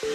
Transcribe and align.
Hvis 0.00 0.08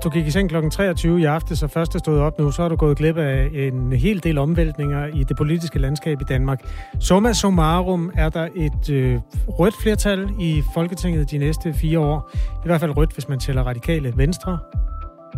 du 0.00 0.10
gik 0.10 0.26
i 0.26 0.30
seng 0.30 0.50
kl. 0.50 0.68
23 0.70 1.20
i 1.20 1.24
aften, 1.24 1.56
så 1.56 1.66
først 1.66 1.94
er 1.94 1.98
stået 1.98 2.20
op 2.20 2.38
nu, 2.38 2.50
så 2.50 2.62
har 2.62 2.68
du 2.68 2.76
gået 2.76 2.96
glip 2.96 3.16
af 3.16 3.50
en 3.54 3.92
hel 3.92 4.22
del 4.22 4.38
omvæltninger 4.38 5.06
i 5.06 5.24
det 5.24 5.36
politiske 5.36 5.78
landskab 5.78 6.20
i 6.20 6.24
Danmark. 6.24 6.60
Summa 7.00 7.32
summarum 7.32 8.12
er 8.14 8.28
der 8.28 8.48
et 8.56 8.90
øh, 8.90 9.20
rødt 9.48 9.74
flertal 9.82 10.28
i 10.40 10.62
Folketinget 10.74 11.30
de 11.30 11.38
næste 11.38 11.74
fire 11.74 11.98
år. 11.98 12.30
I 12.34 12.66
hvert 12.66 12.80
fald 12.80 12.96
rødt, 12.96 13.12
hvis 13.12 13.28
man 13.28 13.38
tæller 13.38 13.62
radikale 13.62 14.12
venstre, 14.16 14.58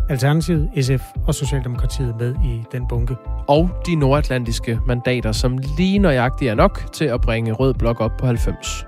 Alternativet, 0.09 0.71
SF 0.81 1.03
og 1.27 1.35
Socialdemokratiet 1.35 2.15
med 2.19 2.35
i 2.45 2.63
den 2.73 2.87
bunke. 2.89 3.17
Og 3.49 3.71
de 3.87 3.95
nordatlantiske 3.95 4.79
mandater, 4.87 5.33
som 5.33 5.59
lige 5.79 5.99
nøjagtigt 5.99 6.51
er 6.51 6.55
nok 6.55 6.93
til 6.93 7.05
at 7.05 7.21
bringe 7.21 7.53
Rød 7.53 7.75
Blok 7.75 8.01
op 8.01 8.11
på 8.19 8.27
90. 8.27 8.87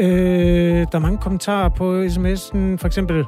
Øh, 0.00 0.06
der 0.76 0.86
er 0.92 0.98
mange 0.98 1.18
kommentarer 1.18 1.68
på 1.68 2.02
sms'en. 2.02 2.76
For 2.76 2.86
eksempel, 2.86 3.24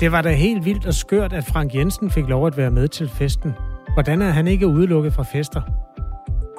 det 0.00 0.12
var 0.12 0.22
da 0.22 0.32
helt 0.32 0.64
vildt 0.64 0.86
og 0.86 0.94
skørt, 0.94 1.32
at 1.32 1.44
Frank 1.44 1.74
Jensen 1.74 2.10
fik 2.10 2.28
lov 2.28 2.46
at 2.46 2.56
være 2.56 2.70
med 2.70 2.88
til 2.88 3.08
festen. 3.08 3.54
Hvordan 3.94 4.22
er 4.22 4.30
han 4.30 4.46
ikke 4.46 4.66
udelukket 4.66 5.12
fra 5.12 5.22
fester? 5.22 5.60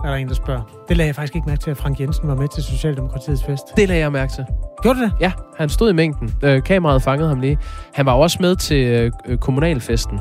Er 0.03 0.09
der 0.09 0.15
en, 0.15 0.27
der 0.27 0.33
spørger. 0.33 0.85
Det 0.89 0.97
lagde 0.97 1.07
jeg 1.07 1.15
faktisk 1.15 1.35
ikke 1.35 1.47
mærke 1.47 1.61
til, 1.61 1.71
at 1.71 1.77
Frank 1.77 1.99
Jensen 1.99 2.27
var 2.27 2.35
med 2.35 2.47
til 2.47 2.63
Socialdemokratiets 2.63 3.43
fest. 3.43 3.63
Det 3.77 3.87
lagde 3.87 4.01
jeg 4.01 4.11
mærke 4.11 4.33
til. 4.33 4.45
Gjorde 4.85 4.99
du 4.99 5.05
det? 5.05 5.13
Ja, 5.19 5.31
han 5.57 5.69
stod 5.69 5.89
i 5.89 5.93
mængden. 5.93 6.35
Øh, 6.43 6.63
kameraet 6.63 7.01
fangede 7.01 7.29
ham 7.29 7.39
lige. 7.39 7.57
Han 7.93 8.05
var 8.05 8.11
også 8.11 8.37
med 8.41 8.55
til 8.55 8.87
øh, 8.87 9.11
øh, 9.27 9.37
kommunalfesten 9.37 10.19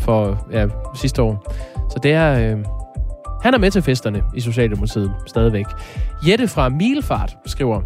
for 0.00 0.46
ja, 0.50 0.66
sidste 0.94 1.22
år. 1.22 1.52
Så 1.90 1.98
det 2.02 2.12
er... 2.12 2.52
Øh, 2.52 2.64
han 3.42 3.54
er 3.54 3.58
med 3.58 3.70
til 3.70 3.82
festerne 3.82 4.22
i 4.34 4.40
Socialdemokratiet 4.40 5.12
stadigvæk. 5.26 5.66
Jette 6.28 6.48
fra 6.48 6.68
Milfart 6.68 7.36
skriver, 7.46 7.80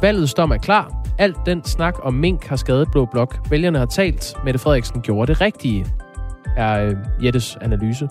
Valgets 0.00 0.34
dom 0.34 0.50
er 0.50 0.58
klar. 0.58 1.04
Alt 1.18 1.36
den 1.46 1.64
snak 1.64 1.94
om 2.02 2.14
mink 2.14 2.46
har 2.46 2.56
skadet 2.56 2.88
Blå 2.92 3.04
Blok. 3.04 3.50
Vælgerne 3.50 3.78
har 3.78 3.86
talt. 3.86 4.34
Mette 4.44 4.58
Frederiksen 4.58 5.00
gjorde 5.00 5.32
det 5.32 5.40
rigtige, 5.40 5.86
er 6.56 6.84
øh, 6.84 6.96
Jettes 7.24 7.58
analyse. 7.60 8.08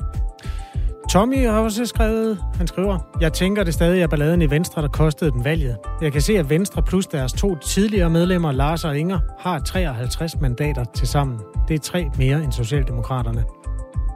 Tommy 1.11 1.47
har 1.47 1.59
også 1.59 1.85
skrevet, 1.85 2.43
han 2.57 2.67
skriver, 2.67 2.99
Jeg 3.21 3.33
tænker 3.33 3.63
det 3.63 3.73
stadig 3.73 4.01
er 4.01 4.07
balladen 4.07 4.41
i 4.41 4.49
Venstre, 4.49 4.81
der 4.81 4.87
kostede 4.87 5.31
den 5.31 5.43
valget. 5.43 5.77
Jeg 6.01 6.11
kan 6.11 6.21
se, 6.21 6.37
at 6.37 6.49
Venstre 6.49 6.81
plus 6.83 7.07
deres 7.07 7.33
to 7.33 7.55
tidligere 7.55 8.09
medlemmer, 8.09 8.51
Lars 8.51 8.85
og 8.85 8.97
Inger, 8.97 9.19
har 9.39 9.59
53 9.59 10.39
mandater 10.41 10.83
til 10.83 11.07
sammen. 11.07 11.39
Det 11.67 11.73
er 11.73 11.79
tre 11.79 12.09
mere 12.17 12.43
end 12.43 12.51
Socialdemokraterne. 12.51 13.43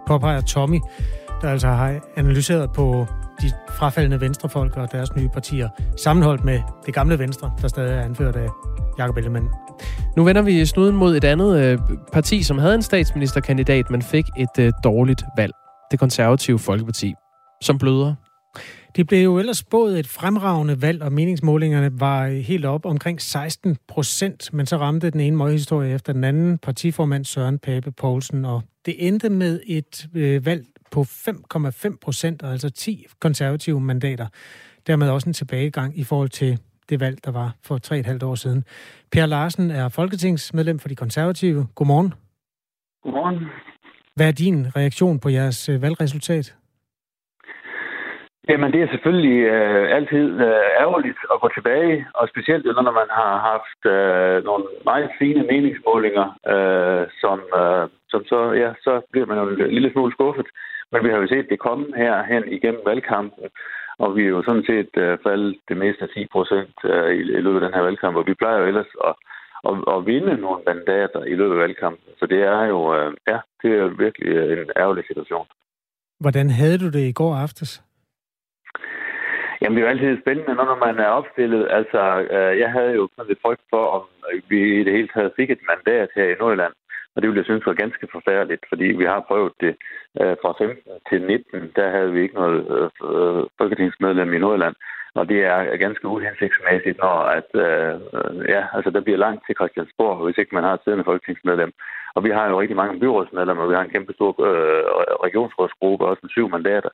Påpeger 0.07 0.41
Tommy, 0.41 0.79
der 1.41 1.49
altså 1.49 1.67
har 1.67 1.99
analyseret 2.15 2.71
på 2.73 3.05
de 3.41 3.51
frafaldende 3.69 4.21
venstrefolk 4.21 4.77
og 4.77 4.91
deres 4.91 5.15
nye 5.15 5.29
partier, 5.33 5.69
sammenholdt 5.97 6.43
med 6.43 6.61
det 6.85 6.93
gamle 6.93 7.19
Venstre, 7.19 7.51
der 7.61 7.67
stadig 7.67 7.97
er 7.97 8.01
anført 8.01 8.35
af 8.35 8.47
Jakob 8.97 9.17
Ellemann. 9.17 9.49
Nu 10.17 10.23
vender 10.23 10.41
vi 10.41 10.65
snuden 10.65 10.95
mod 10.95 11.15
et 11.15 11.23
andet 11.23 11.59
øh, 11.59 11.79
parti, 12.13 12.43
som 12.43 12.57
havde 12.57 12.75
en 12.75 12.81
statsministerkandidat, 12.81 13.89
men 13.89 14.01
fik 14.01 14.25
et 14.37 14.59
øh, 14.59 14.71
dårligt 14.83 15.23
valg. 15.37 15.53
Det 15.91 15.99
konservative 15.99 16.59
Folkeparti, 16.59 17.13
som 17.61 17.77
bløder. 17.77 18.15
De 18.95 19.05
blev 19.05 19.23
jo 19.23 19.39
ellers 19.39 19.57
spået 19.57 19.99
et 19.99 20.07
fremragende 20.07 20.81
valg, 20.81 21.01
og 21.01 21.11
meningsmålingerne 21.11 21.99
var 21.99 22.27
helt 22.27 22.65
op 22.65 22.85
omkring 22.85 23.21
16 23.21 23.77
procent, 23.87 24.53
men 24.53 24.65
så 24.65 24.77
ramte 24.77 25.09
den 25.09 25.19
ene 25.19 25.37
møghistorie 25.37 25.93
efter 25.93 26.13
den 26.13 26.23
anden 26.23 26.57
partiformand 26.57 27.25
Søren 27.25 27.59
Pape 27.59 27.91
Poulsen, 27.91 28.45
og 28.45 28.61
det 28.85 29.07
endte 29.07 29.29
med 29.29 29.59
et 29.65 30.07
øh, 30.15 30.45
valg 30.45 30.65
på 30.91 31.01
5,5 31.01 31.97
procent, 32.01 32.43
altså 32.43 32.69
10 32.69 33.05
konservative 33.19 33.81
mandater. 33.81 34.27
Dermed 34.87 35.09
også 35.09 35.29
en 35.29 35.33
tilbagegang 35.33 35.99
i 35.99 36.03
forhold 36.03 36.29
til 36.29 36.59
det 36.89 36.99
valg, 36.99 37.25
der 37.25 37.31
var 37.31 37.55
for 37.63 37.79
3,5 38.21 38.25
år 38.25 38.35
siden. 38.35 38.63
Per 39.11 39.25
Larsen 39.25 39.71
er 39.71 39.89
folketingsmedlem 39.89 40.79
for 40.79 40.87
de 40.87 40.95
konservative. 40.95 41.67
Godmorgen. 41.75 42.13
Godmorgen. 43.03 43.35
Hvad 44.17 44.27
er 44.27 44.41
din 44.43 44.59
reaktion 44.77 45.19
på 45.19 45.29
jeres 45.29 45.69
øh, 45.69 45.81
valgresultat? 45.81 46.55
Jamen, 48.49 48.71
det 48.73 48.81
er 48.81 48.93
selvfølgelig 48.93 49.39
øh, 49.55 49.95
altid 49.97 50.27
øh, 50.47 50.65
ærgerligt 50.83 51.19
at 51.33 51.41
gå 51.41 51.47
tilbage, 51.57 52.05
og 52.15 52.27
specielt 52.27 52.65
når 52.65 52.95
man 53.01 53.09
har 53.19 53.33
haft 53.51 53.81
øh, 53.95 54.43
nogle 54.49 54.65
meget 54.85 55.09
fine 55.19 55.43
meningsmålinger, 55.51 56.27
øh, 56.53 57.03
som, 57.21 57.37
øh, 57.61 57.85
som 58.11 58.21
så, 58.31 58.39
ja, 58.63 58.69
så 58.85 58.93
bliver 59.11 59.27
man 59.27 59.37
jo 59.37 59.45
en 59.49 59.73
lille 59.77 59.91
smule 59.91 60.11
skuffet. 60.13 60.47
Men 60.91 61.03
vi 61.03 61.09
har 61.09 61.17
jo 61.17 61.27
set 61.27 61.47
det 61.49 61.59
komme 61.59 61.85
her 61.95 62.23
hen 62.31 62.43
igennem 62.57 62.81
valgkampen, 62.85 63.43
og 64.03 64.15
vi 64.15 64.21
er 64.23 64.33
jo 64.35 64.43
sådan 64.43 64.65
set 64.71 64.91
øh, 65.03 65.17
faldet 65.23 65.55
det 65.69 65.77
meste 65.77 66.03
af 66.03 66.09
10 66.09 66.27
procent 66.35 66.75
øh, 66.91 67.09
i, 67.19 67.19
i 67.37 67.41
løbet 67.45 67.59
af 67.59 67.65
den 67.65 67.75
her 67.77 67.87
valgkamp, 67.87 68.15
og 68.15 68.27
vi 68.27 68.33
plejer 68.33 68.59
jo 68.59 68.65
ellers 68.71 68.91
at, 69.09 69.13
at, 69.69 69.75
at 69.93 70.05
vinde 70.05 70.33
nogle 70.45 70.61
mandater 70.65 71.23
i 71.23 71.35
løbet 71.35 71.55
af 71.55 71.61
valgkampen. 71.65 72.09
Så 72.19 72.25
det 72.25 72.41
er 72.41 72.63
jo, 72.73 72.79
øh, 72.95 73.13
ja, 73.27 73.39
det 73.61 73.71
er 73.79 73.97
virkelig 74.03 74.29
en 74.63 74.71
ærgerlig 74.81 75.03
situation. 75.07 75.47
Hvordan 76.19 76.49
havde 76.49 76.77
du 76.77 76.89
det 76.89 77.03
i 77.07 77.17
går 77.21 77.35
aftes? 77.35 77.81
Jamen, 79.61 79.75
det 79.75 79.81
er 79.81 79.87
jo 79.87 79.93
altid 79.93 80.21
spændende, 80.21 80.53
når 80.55 80.85
man 80.85 80.97
er 81.05 81.09
opstillet. 81.19 81.67
Altså, 81.79 82.01
øh, 82.35 82.59
jeg 82.59 82.71
havde 82.71 82.93
jo 82.99 83.09
sådan 83.15 83.29
lidt 83.29 83.41
frygt 83.45 83.65
for, 83.69 83.83
om 83.97 84.03
vi 84.49 84.79
i 84.79 84.83
det 84.83 84.93
hele 84.93 85.09
taget 85.13 85.35
fik 85.35 85.49
et 85.49 85.63
mandat 85.71 86.09
her 86.15 86.27
i 86.29 86.35
Nordjylland. 86.39 86.73
Og 87.13 87.21
det 87.21 87.27
ville 87.27 87.39
jeg 87.39 87.45
synes 87.45 87.65
var 87.65 87.83
ganske 87.83 88.07
forfærdeligt, 88.11 88.63
fordi 88.69 88.87
vi 89.01 89.05
har 89.05 89.19
prøvet 89.29 89.53
det 89.63 89.73
øh, 90.21 90.35
fra 90.41 90.51
15 90.57 90.91
til 91.09 91.21
19. 91.21 91.71
Der 91.75 91.87
havde 91.95 92.11
vi 92.13 92.21
ikke 92.21 92.35
noget 92.41 92.59
øh, 93.09 93.43
folketingsmedlem 93.57 94.33
i 94.33 94.37
Nordjylland. 94.37 94.75
Og 95.19 95.23
det 95.31 95.39
er 95.53 95.77
ganske 95.85 96.07
uhensigtsmæssigt, 96.07 96.97
når 97.03 97.17
at, 97.39 97.49
øh, 97.65 97.93
ja, 98.53 98.61
altså 98.75 98.89
der 98.95 99.01
bliver 99.05 99.23
langt 99.25 99.41
til 99.45 99.55
Christiansborg, 99.59 100.15
hvis 100.25 100.37
ikke 100.37 100.55
man 100.55 100.63
har 100.67 100.73
et 100.73 100.83
siddende 100.83 101.07
folketingsmedlem. 101.09 101.71
Og 102.15 102.23
vi 102.25 102.29
har 102.37 102.45
jo 102.49 102.61
rigtig 102.61 102.77
mange 102.81 102.99
byrådsmedlemmer, 102.99 103.63
og 103.63 103.69
vi 103.69 103.75
har 103.75 103.83
en 103.83 103.95
kæmpe 103.95 104.13
stor 104.13 104.31
øh, 104.49 104.83
regionsrådsgruppe, 105.27 106.05
også 106.05 106.19
med 106.23 106.29
syv 106.29 106.49
mandater. 106.49 106.89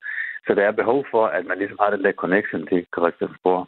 Så 0.46 0.52
der 0.56 0.64
er 0.66 0.80
behov 0.82 1.06
for, 1.12 1.26
at 1.26 1.44
man 1.46 1.58
ligesom 1.58 1.78
har 1.82 1.90
den 1.96 2.04
der 2.06 2.12
connection 2.12 2.68
til 2.68 2.80
Christiansborg. 2.96 3.68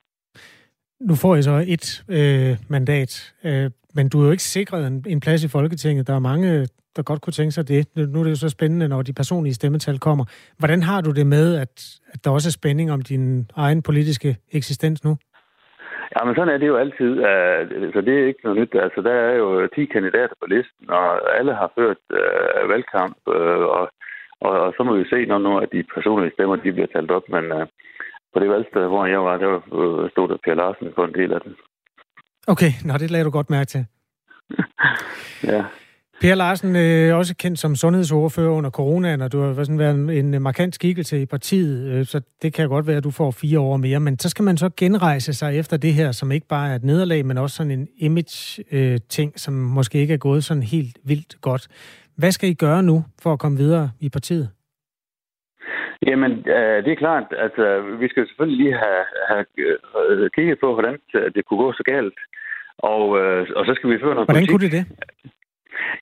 Nu 1.10 1.16
får 1.16 1.36
I 1.36 1.42
så 1.42 1.56
et 1.76 1.88
øh, 2.18 2.52
mandat, 2.70 3.34
øh, 3.48 3.72
men 3.96 4.10
du 4.10 4.22
er 4.22 4.26
jo 4.26 4.32
ikke 4.32 4.52
sikret 4.58 4.88
en, 4.88 5.06
en 5.08 5.20
plads 5.20 5.44
i 5.44 5.48
Folketinget. 5.48 6.08
Der 6.08 6.16
er 6.16 6.30
mange, 6.32 6.68
der 6.96 7.04
godt 7.04 7.22
kunne 7.22 7.34
tænke 7.34 7.52
sig 7.52 7.68
det. 7.68 7.88
Nu 7.96 8.20
er 8.20 8.24
det 8.24 8.32
jo 8.32 8.36
så 8.36 8.50
spændende, 8.50 8.88
når 8.88 9.02
de 9.02 9.14
personlige 9.14 9.54
stemmetal 9.54 10.00
kommer. 10.00 10.26
Hvordan 10.60 10.84
har 10.84 11.02
du 11.02 11.12
det 11.12 11.28
med, 11.28 11.56
at, 11.56 12.00
at 12.14 12.20
der 12.24 12.32
også 12.32 12.50
er 12.50 12.58
spænding 12.60 12.92
om 12.92 13.02
din 13.02 13.52
egen 13.56 13.82
politiske 13.82 14.38
eksistens 14.52 15.04
nu? 15.04 15.18
Ja, 16.16 16.26
men 16.26 16.36
sådan 16.36 16.54
er 16.54 16.58
det 16.58 16.68
jo 16.68 16.78
altid. 16.78 17.12
Så 17.94 18.00
det 18.06 18.14
er 18.16 18.28
ikke 18.28 18.44
noget 18.44 18.60
nyt. 18.60 18.74
Altså, 18.86 19.02
der 19.02 19.14
er 19.14 19.36
jo 19.44 19.68
10 19.76 19.86
kandidater 19.86 20.36
på 20.40 20.46
listen, 20.54 20.90
og 20.90 21.38
alle 21.40 21.54
har 21.56 21.72
ført 21.78 22.02
uh, 22.20 22.70
valgkamp, 22.70 23.18
uh, 23.28 23.66
og, 23.78 23.86
og, 24.46 24.54
og 24.66 24.74
så 24.78 24.84
må 24.84 24.96
vi 24.96 25.06
se, 25.10 25.26
når 25.26 25.38
nu 25.38 25.52
at 25.58 25.70
de 25.72 25.84
personlige 25.94 26.34
stemmer 26.34 26.56
de 26.56 26.72
bliver 26.72 26.92
talt 26.96 27.12
op. 27.12 27.26
Men 27.30 27.44
uh, 27.52 27.68
på 28.34 28.40
det 28.40 28.50
valgsted, 28.50 28.86
hvor 28.88 29.06
jeg 29.06 29.22
var, 29.24 29.38
der 29.38 29.52
stod 30.12 30.28
der 30.30 30.38
Per 30.44 30.54
Larsen 30.54 30.88
på 30.96 31.04
en 31.04 31.14
del 31.14 31.34
af 31.34 31.42
den. 31.42 31.56
Okay, 32.48 32.72
nå, 32.86 32.94
det 32.94 33.12
lader 33.12 33.24
du 33.24 33.32
godt 33.32 33.50
mærke 33.50 33.70
til. 33.74 33.86
ja. 35.54 35.64
Per 36.24 36.36
Larsen 36.36 36.76
øh, 36.76 37.18
også 37.18 37.36
kendt 37.44 37.60
som 37.60 37.76
sundhedsordfører 37.76 38.50
under 38.50 38.70
coronaen, 38.70 39.22
og 39.22 39.32
du 39.32 39.40
har 39.42 39.54
sådan 39.54 39.80
været 39.80 39.96
en, 39.96 40.10
en 40.10 40.42
markant 40.42 40.76
skikkelse 40.76 41.22
i 41.22 41.26
partiet, 41.26 41.92
øh, 41.92 42.06
så 42.06 42.22
det 42.42 42.54
kan 42.54 42.70
godt 42.70 42.88
være, 42.88 42.98
at 42.98 43.04
du 43.04 43.12
får 43.12 43.32
fire 43.32 43.60
år 43.60 43.78
mere. 43.78 44.00
Men 44.00 44.20
så 44.20 44.30
skal 44.30 44.44
man 44.44 44.58
så 44.58 44.70
genrejse 44.78 45.34
sig 45.34 45.60
efter 45.60 45.78
det 45.78 45.94
her, 45.94 46.12
som 46.12 46.32
ikke 46.32 46.48
bare 46.48 46.72
er 46.72 46.76
et 46.76 46.84
nederlag, 46.84 47.26
men 47.26 47.38
også 47.38 47.56
sådan 47.56 47.72
en 47.72 47.88
image-ting, 47.98 49.30
øh, 49.36 49.38
som 49.38 49.54
måske 49.54 49.98
ikke 49.98 50.14
er 50.14 50.18
gået 50.28 50.44
sådan 50.44 50.64
helt 50.64 50.98
vildt 51.06 51.42
godt. 51.42 51.68
Hvad 52.18 52.32
skal 52.32 52.50
I 52.50 52.54
gøre 52.54 52.84
nu 52.84 53.04
for 53.24 53.34
at 53.34 53.40
komme 53.40 53.58
videre 53.58 53.92
i 54.00 54.10
partiet? 54.10 54.50
Jamen, 56.08 56.32
øh, 56.32 56.78
det 56.86 56.92
er 56.92 57.04
klart, 57.06 57.28
at 57.46 57.56
øh, 57.68 58.02
vi 58.02 58.08
skal 58.08 58.28
selvfølgelig 58.28 58.58
lige 58.64 58.78
have, 58.86 59.04
have 59.30 59.46
øh, 60.10 60.30
kigget 60.36 60.58
på, 60.60 60.74
hvordan 60.74 60.96
det 61.36 61.46
kunne 61.46 61.60
gå 61.66 61.74
så 61.74 61.84
galt. 61.86 62.20
Og, 62.78 63.04
øh, 63.20 63.48
og 63.56 63.66
så 63.66 63.74
skal 63.76 63.90
vi 63.90 63.98
føre 64.04 64.16
noget 64.16 64.28
Hvordan 64.28 64.48
politik. 64.48 64.50
kunne 64.52 64.66
det 64.66 64.72
det? 64.72 64.86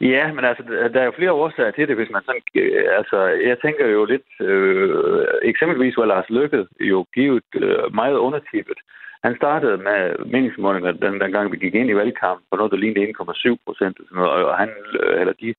Ja, 0.02 0.34
men 0.34 0.46
altså, 0.46 0.64
der 0.94 1.02
er 1.02 1.06
jo 1.06 1.18
flere 1.18 1.32
årsager 1.32 1.72
til 1.72 1.88
det, 1.88 1.96
hvis 1.96 2.10
man 2.10 2.22
sådan... 2.26 2.42
Øh, 2.56 2.84
altså, 3.00 3.18
jeg 3.50 3.58
tænker 3.60 3.88
jo 3.88 4.06
lidt... 4.06 4.30
Øh, 4.42 5.26
eksempelvis 5.42 5.98
var 5.98 6.06
Lars 6.06 6.30
Løkke 6.30 6.68
jo 6.80 7.06
givet 7.14 7.44
øh, 7.56 7.96
meget 7.96 8.18
undertippet. 8.18 8.78
Han 9.24 9.36
startede 9.36 9.78
med 9.78 10.26
meningsmålinger, 10.26 10.92
den, 10.92 11.22
den 11.22 11.32
gang 11.32 11.52
vi 11.52 11.58
gik 11.58 11.76
ind 11.76 11.90
i 11.90 11.96
valgkampen, 11.96 12.46
på 12.52 12.56
noget, 12.58 12.72
der 12.72 12.78
lignede 12.78 13.14
1,7 13.20 13.56
procent, 13.66 13.98
og 14.16 14.58
han, 14.58 14.70
øh, 15.00 15.22
eller 15.22 15.34
de 15.34 15.54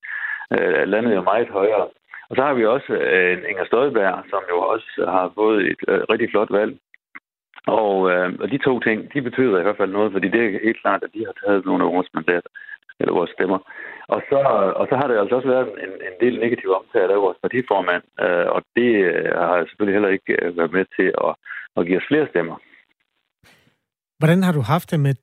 øh, 0.55 0.88
landede 0.88 1.14
jo 1.14 1.23
meget 1.23 1.49
højere. 1.49 1.87
Og 2.29 2.37
så 2.37 2.43
har 2.43 2.55
vi 2.55 2.64
også 2.67 2.93
øh, 2.93 3.38
Inger 3.50 3.64
Støjberg, 3.64 4.25
som 4.31 4.43
jo 4.50 4.59
også 4.59 4.91
har 5.09 5.32
fået 5.35 5.67
et 5.70 5.82
øh, 5.88 6.00
rigtig 6.11 6.31
flot 6.31 6.53
valg. 6.53 6.76
Og, 7.67 8.11
øh, 8.11 8.32
og 8.41 8.50
de 8.50 8.59
to 8.59 8.81
ting, 8.81 9.14
de 9.14 9.23
betyder 9.23 9.59
i 9.59 9.62
hvert 9.62 9.76
fald 9.76 9.91
noget, 9.93 10.12
fordi 10.12 10.29
det 10.29 10.41
er 10.44 10.64
helt 10.64 10.81
klart, 10.81 11.03
at 11.03 11.14
de 11.14 11.25
har 11.26 11.35
taget 11.44 11.67
nogle 11.67 11.85
af 11.85 11.93
vores 11.93 12.09
mandater 12.14 12.50
eller 13.02 13.19
vores 13.20 13.32
stemmer. 13.37 13.58
Og 14.14 14.20
så, 14.28 14.40
og 14.81 14.84
så 14.90 14.94
har 15.00 15.06
det 15.08 15.16
altså 15.19 15.34
også 15.37 15.49
været 15.54 15.69
en, 15.87 15.93
en 16.08 16.16
del 16.22 16.34
negativ 16.44 16.69
omtale 16.81 17.12
af 17.12 17.25
vores 17.26 17.38
partiformand, 17.44 18.04
øh, 18.25 18.46
og 18.56 18.60
det 18.76 18.90
øh, 19.10 19.31
har 19.49 19.56
jeg 19.56 19.66
selvfølgelig 19.69 19.96
heller 19.96 20.12
ikke 20.16 20.32
øh, 20.43 20.56
været 20.58 20.72
med 20.72 20.84
til 20.96 21.08
at, 21.26 21.32
at 21.76 21.87
give 21.87 21.99
os 22.00 22.08
flere 22.10 22.28
stemmer. 22.32 22.56
Hvordan 24.20 24.43
har 24.43 24.52
du 24.52 24.62
haft 24.75 24.90
det 24.90 25.00
med, 25.00 25.14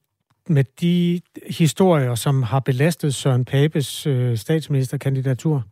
med 0.57 0.65
de 0.83 1.21
historier, 1.59 2.15
som 2.15 2.43
har 2.43 2.61
belastet 2.69 3.13
Søren 3.13 3.45
Papes 3.45 4.07
øh, 4.07 4.35
statsministerkandidatur? 4.35 5.63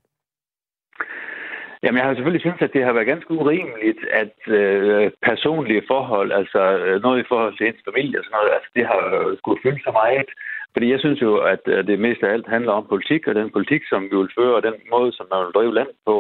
Jamen, 1.84 1.98
jeg 2.00 2.06
har 2.08 2.14
selvfølgelig 2.16 2.46
syntes, 2.46 2.68
at 2.68 2.74
det 2.76 2.84
har 2.86 2.94
været 2.94 3.12
ganske 3.14 3.32
urimeligt, 3.42 4.02
at 4.22 4.38
øh, 4.60 5.12
personlige 5.30 5.84
forhold, 5.92 6.30
altså 6.32 6.62
øh, 6.86 7.02
noget 7.06 7.20
i 7.20 7.28
forhold 7.32 7.54
til 7.58 7.68
ens 7.68 7.88
familie 7.90 8.20
og 8.20 8.26
sådan 8.26 8.38
noget, 8.38 8.52
altså 8.56 8.70
det 8.78 8.86
har 8.92 9.02
øh, 9.18 9.38
skulle 9.38 9.64
fylde 9.64 9.82
så 9.88 9.92
meget. 10.02 10.30
Fordi 10.78 10.92
jeg 10.92 11.00
synes 11.00 11.22
jo, 11.22 11.32
at 11.54 11.64
øh, 11.74 11.88
det 11.88 12.00
mest 12.00 12.22
af 12.24 12.34
alt 12.34 12.48
handler 12.56 12.74
om 12.80 12.86
politik, 12.94 13.22
og 13.28 13.36
den 13.36 13.50
politik, 13.56 13.82
som 13.92 14.02
vi 14.10 14.16
vil 14.22 14.36
føre, 14.38 14.56
og 14.58 14.64
den 14.70 14.78
måde, 14.94 15.12
som 15.18 15.26
man 15.32 15.42
vil 15.46 15.56
drive 15.58 15.74
land 15.80 15.92
på, 16.08 16.16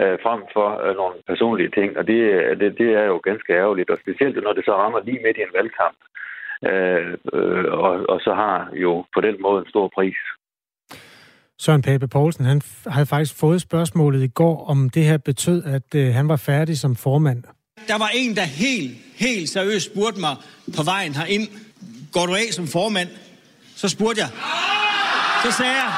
øh, 0.00 0.16
frem 0.24 0.40
for 0.54 0.68
øh, 0.84 0.94
nogle 1.00 1.14
personlige 1.30 1.72
ting. 1.78 1.90
Og 1.98 2.02
det, 2.10 2.20
det, 2.60 2.68
det 2.80 2.90
er 3.00 3.06
jo 3.12 3.16
ganske 3.28 3.50
ærgerligt, 3.62 3.90
og 3.92 3.98
specielt 4.04 4.36
når 4.46 4.52
det 4.56 4.64
så 4.64 4.74
rammer 4.80 5.00
lige 5.00 5.22
midt 5.24 5.36
i 5.38 5.46
en 5.46 5.56
valgkamp. 5.58 5.98
Øh, 6.70 7.06
øh, 7.38 7.66
og, 7.86 7.92
og 8.12 8.18
så 8.26 8.32
har 8.42 8.56
jo 8.84 8.92
på 9.14 9.20
den 9.26 9.36
måde 9.44 9.58
en 9.62 9.70
stor 9.72 9.86
pris. 9.96 10.18
Søren 11.64 11.82
Pape 11.82 12.08
Poulsen, 12.08 12.44
han 12.44 12.60
havde 12.94 13.08
faktisk 13.14 13.34
fået 13.40 13.60
spørgsmålet 13.68 14.20
i 14.28 14.32
går, 14.40 14.56
om 14.72 14.90
det 14.90 15.04
her 15.04 15.18
betød, 15.30 15.60
at 15.76 15.88
øh, 16.00 16.06
han 16.18 16.28
var 16.28 16.40
færdig 16.50 16.78
som 16.78 16.96
formand. 16.96 17.40
Der 17.90 17.98
var 18.04 18.10
en, 18.20 18.36
der 18.36 18.46
helt, 18.64 18.92
helt 19.24 19.48
seriøst 19.48 19.86
spurgte 19.92 20.20
mig 20.26 20.34
på 20.76 20.82
vejen 20.92 21.12
herind, 21.20 21.46
går 22.12 22.26
du 22.26 22.34
af 22.34 22.48
som 22.58 22.66
formand? 22.66 23.08
Så 23.80 23.86
spurgte 23.96 24.20
jeg. 24.24 24.30
Så 25.44 25.50
sagde 25.58 25.76
jeg, 25.82 25.90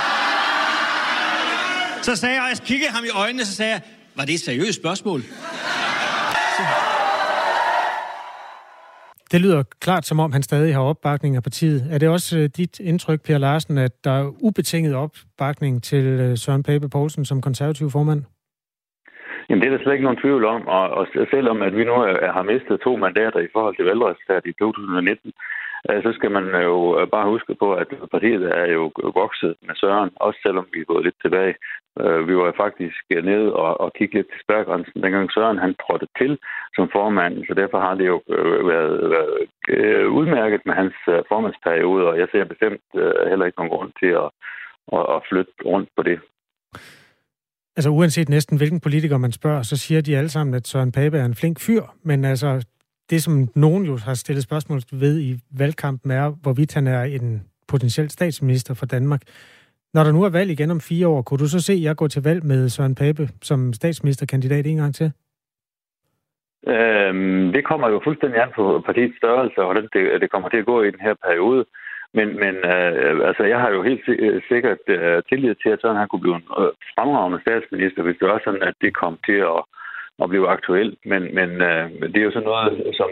så 2.07 2.13
sagde 2.21 2.35
jeg, 2.37 2.43
og 2.45 2.51
jeg 2.53 2.59
kiggede 2.71 2.93
ham 2.97 3.05
i 3.11 3.13
øjnene, 3.23 3.45
så 3.51 3.55
sagde 3.59 3.73
jeg, 3.75 3.83
var 4.17 4.25
det 4.29 4.35
et 4.39 4.45
seriøst 4.49 4.77
spørgsmål? 4.83 5.21
Så, 6.57 6.63
det 9.33 9.41
lyder 9.41 9.63
klart, 9.81 10.05
som 10.07 10.21
om 10.25 10.33
han 10.33 10.43
stadig 10.43 10.75
har 10.75 10.83
opbakning 10.83 11.37
af 11.37 11.43
partiet. 11.43 11.81
Er 11.93 11.99
det 11.99 12.09
også 12.09 12.39
øh, 12.39 12.45
dit 12.57 12.81
indtryk, 12.81 13.21
Per 13.27 13.39
Larsen, 13.39 13.79
at 13.79 14.05
der 14.05 14.15
er 14.21 14.27
ubetinget 14.47 14.95
opbakning 14.95 15.83
til 15.83 16.05
øh, 16.07 16.37
Søren 16.37 16.63
Pape 16.63 16.89
Poulsen 16.89 17.25
som 17.25 17.41
konservativ 17.41 17.91
formand? 17.91 18.23
Jamen, 19.49 19.61
det 19.63 19.69
er 19.69 19.77
der 19.77 19.83
slet 19.83 19.93
ikke 19.93 20.09
nogen 20.09 20.23
tvivl 20.25 20.45
om, 20.45 20.63
og, 20.67 20.85
og 20.91 21.07
selvom 21.31 21.63
at 21.63 21.77
vi 21.77 21.85
nu 21.85 21.95
har 22.37 22.43
mistet 22.43 22.81
to 22.81 22.97
mandater 22.97 23.41
i 23.41 23.53
forhold 23.53 23.77
til 23.77 23.85
valgresultatet 23.85 24.47
i 24.51 24.53
2019, 24.53 25.29
øh, 25.29 25.33
Øh, 25.89 26.03
så 26.03 26.11
skal 26.13 26.31
man 26.31 26.47
jo 26.69 27.01
øh, 27.01 27.07
bare 27.15 27.31
huske 27.33 27.55
på, 27.55 27.69
at 27.75 27.89
partiet 28.11 28.45
er 28.61 28.67
jo 28.77 28.85
vokset 29.23 29.55
med 29.67 29.75
Søren, 29.75 30.11
også 30.17 30.39
selvom 30.43 30.67
vi 30.73 30.81
er 30.81 30.91
gået 30.93 31.05
lidt 31.05 31.19
tilbage. 31.23 31.55
Øh, 32.01 32.29
vi 32.29 32.37
var 32.37 32.53
faktisk 32.65 33.03
nede 33.11 33.49
og, 33.53 33.81
og 33.81 33.93
kiggede 33.93 34.17
lidt 34.19 34.31
til 34.31 34.41
spærgrænsen, 34.45 35.03
dengang 35.03 35.33
Søren 35.33 35.59
han 35.59 35.75
trådte 35.75 36.09
til 36.19 36.39
som 36.77 36.89
formand, 36.93 37.35
så 37.49 37.55
derfor 37.55 37.81
har 37.81 37.95
det 37.95 38.07
jo 38.07 38.21
været, 38.71 39.11
været 39.11 40.05
udmærket 40.19 40.61
med 40.67 40.75
hans 40.75 40.95
formandsperiode, 41.31 42.05
og 42.11 42.19
jeg 42.19 42.29
ser 42.33 42.45
bestemt 42.45 42.83
heller 43.29 43.47
ikke 43.47 43.59
nogen 43.59 43.75
grund 43.75 43.93
til 44.01 44.13
at, 44.23 44.29
at, 44.97 45.05
at 45.15 45.23
flytte 45.29 45.53
rundt 45.65 45.89
på 45.97 46.03
det. 46.03 46.19
Altså 47.77 47.91
uanset 47.91 48.29
næsten 48.29 48.57
hvilken 48.57 48.81
politiker 48.81 49.19
man 49.19 49.33
spørger, 49.33 49.63
så 49.63 49.77
siger 49.77 50.01
de 50.01 50.17
alle 50.17 50.29
sammen, 50.29 50.55
at 50.55 50.67
Søren 50.67 50.93
Pape 50.93 51.19
er 51.19 51.25
en 51.25 51.35
flink 51.35 51.61
fyr, 51.61 51.83
men 52.03 52.25
altså 52.25 52.67
det, 53.11 53.23
som 53.23 53.49
nogen 53.55 53.85
jo 53.85 53.97
har 53.97 54.15
stillet 54.15 54.45
spørgsmål 54.45 54.81
ved 54.93 55.21
i 55.21 55.41
valgkampen, 55.59 56.11
er, 56.11 56.31
hvorvidt 56.43 56.75
han 56.75 56.87
er 56.87 57.03
en 57.03 57.43
potentiel 57.69 58.11
statsminister 58.11 58.75
for 58.75 58.87
Danmark. 58.87 59.23
Når 59.95 60.03
der 60.05 60.13
nu 60.13 60.23
er 60.23 60.31
valg 60.31 60.51
igen 60.51 60.71
om 60.71 60.81
fire 60.81 61.09
år, 61.09 61.23
kunne 61.23 61.39
du 61.39 61.49
så 61.49 61.61
se, 61.61 61.73
at 61.73 61.83
jeg 61.83 61.97
går 61.97 62.09
til 62.09 62.23
valg 62.23 62.45
med 62.45 62.69
Søren 62.69 62.95
Pape 62.95 63.29
som 63.43 63.73
statsministerkandidat 63.73 64.67
en 64.67 64.77
gang 64.77 64.95
til? 64.95 65.13
Øhm, 66.67 67.53
det 67.53 67.65
kommer 67.65 67.89
jo 67.89 68.01
fuldstændig 68.05 68.43
an 68.43 68.53
på 68.57 68.83
partiets 68.87 69.17
størrelse, 69.17 69.59
og 69.59 69.65
hvordan 69.65 69.89
det, 69.93 70.21
det 70.21 70.31
kommer 70.31 70.49
til 70.49 70.63
at 70.63 70.71
gå 70.73 70.83
i 70.83 70.91
den 70.91 71.01
her 71.01 71.15
periode. 71.27 71.65
Men, 72.15 72.29
men 72.43 72.55
øh, 72.75 73.29
altså, 73.29 73.45
jeg 73.53 73.59
har 73.61 73.71
jo 73.71 73.83
helt 73.83 74.05
øh, 74.09 74.43
sikkert 74.49 74.83
øh, 74.87 75.23
tillid 75.29 75.55
til, 75.55 75.71
at 75.73 75.81
sådan 75.81 75.97
han 75.97 76.09
kunne 76.09 76.25
blive 76.25 76.37
en 76.37 76.49
øh, 76.61 76.73
fremragende 76.95 77.41
statsminister, 77.41 78.03
hvis 78.03 78.19
det 78.21 78.29
var 78.29 78.41
sådan, 78.45 78.63
at 78.63 78.75
det 78.81 78.93
kom 79.03 79.19
til 79.29 79.41
at, 79.55 79.61
at 80.23 80.29
blive 80.29 80.49
aktuelt. 80.49 80.99
Men, 81.05 81.35
men 81.35 81.51
øh, 81.69 81.85
det 82.13 82.17
er 82.17 82.29
jo 82.29 82.37
sådan 82.37 82.49
noget, 82.49 82.95
som 82.97 83.09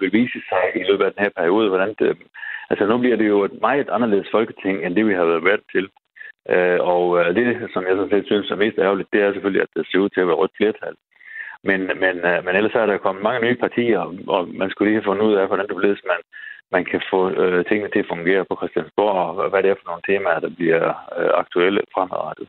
vil 0.00 0.12
vise 0.12 0.40
sig 0.48 0.64
i 0.80 0.84
løbet 0.88 1.04
af 1.04 1.12
den 1.12 1.22
her 1.24 1.32
periode, 1.36 1.68
hvordan 1.68 1.94
det, 1.98 2.16
altså 2.70 2.86
nu 2.86 2.98
bliver 2.98 3.16
det 3.16 3.28
jo 3.28 3.44
et 3.44 3.60
meget 3.60 3.88
anderledes 3.90 4.28
folketing, 4.30 4.84
end 4.84 4.96
det 4.96 5.06
vi 5.06 5.14
har 5.14 5.24
været 5.24 5.44
været 5.44 5.64
til. 5.72 5.88
Øh, 6.54 6.80
og 6.80 7.04
øh, 7.20 7.34
det, 7.36 7.70
som 7.72 7.82
jeg 7.86 7.96
så 7.96 8.06
set 8.10 8.26
synes 8.26 8.50
er 8.50 8.62
mest 8.64 8.78
ærgerligt, 8.78 9.12
det 9.12 9.20
er 9.22 9.32
selvfølgelig, 9.32 9.62
at 9.62 9.74
det 9.76 9.86
ser 9.86 9.98
ud 9.98 10.08
til 10.08 10.20
at 10.20 10.26
være 10.26 10.40
rødt 10.40 10.56
flertal. 10.56 10.94
Men, 11.64 11.80
men, 12.04 12.16
øh, 12.30 12.38
men 12.44 12.56
ellers 12.56 12.74
er 12.74 12.86
der 12.86 13.04
kommet 13.04 13.22
mange 13.22 13.40
nye 13.46 13.62
partier, 13.64 14.00
og 14.34 14.48
man 14.48 14.70
skulle 14.70 14.88
lige 14.88 15.00
have 15.00 15.08
fundet 15.10 15.24
ud 15.24 15.34
af, 15.34 15.46
hvordan 15.46 15.68
det 15.68 15.76
bliver, 15.76 15.96
man, 16.12 16.20
man 16.72 16.84
kan 16.84 17.02
få 17.10 17.30
øh, 17.30 17.64
tingene 17.64 17.90
til 17.90 17.98
at 18.04 18.10
fungere 18.14 18.44
på 18.44 18.54
Christiansborg, 18.56 19.14
og 19.28 19.50
hvad 19.50 19.62
det 19.62 19.70
er 19.70 19.80
for 19.80 19.88
nogle 19.90 20.06
temaer, 20.08 20.40
der 20.40 20.52
bliver 20.58 20.84
øh, 21.18 21.30
aktuelle 21.42 21.80
fremadrettet. 21.94 22.48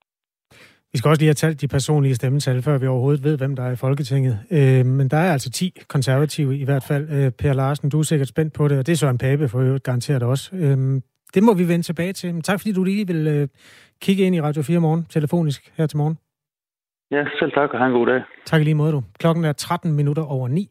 Vi 0.93 0.97
skal 0.97 1.09
også 1.09 1.21
lige 1.21 1.27
have 1.27 1.33
talt 1.33 1.61
de 1.61 1.67
personlige 1.67 2.15
stemmetal, 2.15 2.61
før 2.61 2.77
vi 2.77 2.87
overhovedet 2.87 3.23
ved, 3.23 3.37
hvem 3.37 3.55
der 3.55 3.63
er 3.63 3.71
i 3.71 3.75
Folketinget. 3.75 4.39
Øh, 4.51 4.85
men 4.85 5.07
der 5.07 5.17
er 5.17 5.31
altså 5.31 5.49
10 5.51 5.81
konservative 5.87 6.57
i 6.57 6.65
hvert 6.65 6.83
fald. 6.83 7.09
Øh, 7.09 7.31
per 7.31 7.53
Larsen, 7.53 7.89
du 7.89 7.99
er 7.99 8.03
sikkert 8.03 8.27
spændt 8.27 8.53
på 8.53 8.67
det, 8.67 8.77
og 8.79 8.85
det 8.87 8.91
er 8.91 8.95
Søren 8.95 9.17
Pape 9.17 9.47
for 9.47 9.59
øvrigt 9.59 9.83
garanteret 9.83 10.23
også. 10.23 10.55
Øh, 10.55 11.01
det 11.33 11.43
må 11.43 11.53
vi 11.53 11.67
vende 11.67 11.85
tilbage 11.85 12.13
til. 12.13 12.33
Men 12.33 12.41
tak 12.41 12.59
fordi 12.59 12.71
du 12.71 12.83
lige 12.83 13.07
vil 13.07 13.27
øh, 13.27 13.47
kigge 14.01 14.23
ind 14.23 14.35
i 14.35 14.41
Radio 14.41 14.61
4 14.61 14.79
morgen, 14.79 15.05
telefonisk 15.09 15.73
her 15.77 15.87
til 15.87 15.97
morgen. 15.97 16.17
Ja, 17.11 17.23
selv 17.39 17.51
tak, 17.51 17.69
og 17.73 17.79
have 17.79 17.87
en 17.87 17.93
god 17.93 18.07
dag. 18.07 18.21
Tak 18.45 18.61
i 18.61 18.63
lige 18.63 18.75
måde, 18.75 18.91
du. 18.91 19.03
Klokken 19.19 19.45
er 19.45 19.53
13 19.53 19.93
minutter 19.93 20.23
over 20.23 20.47
9. 20.47 20.69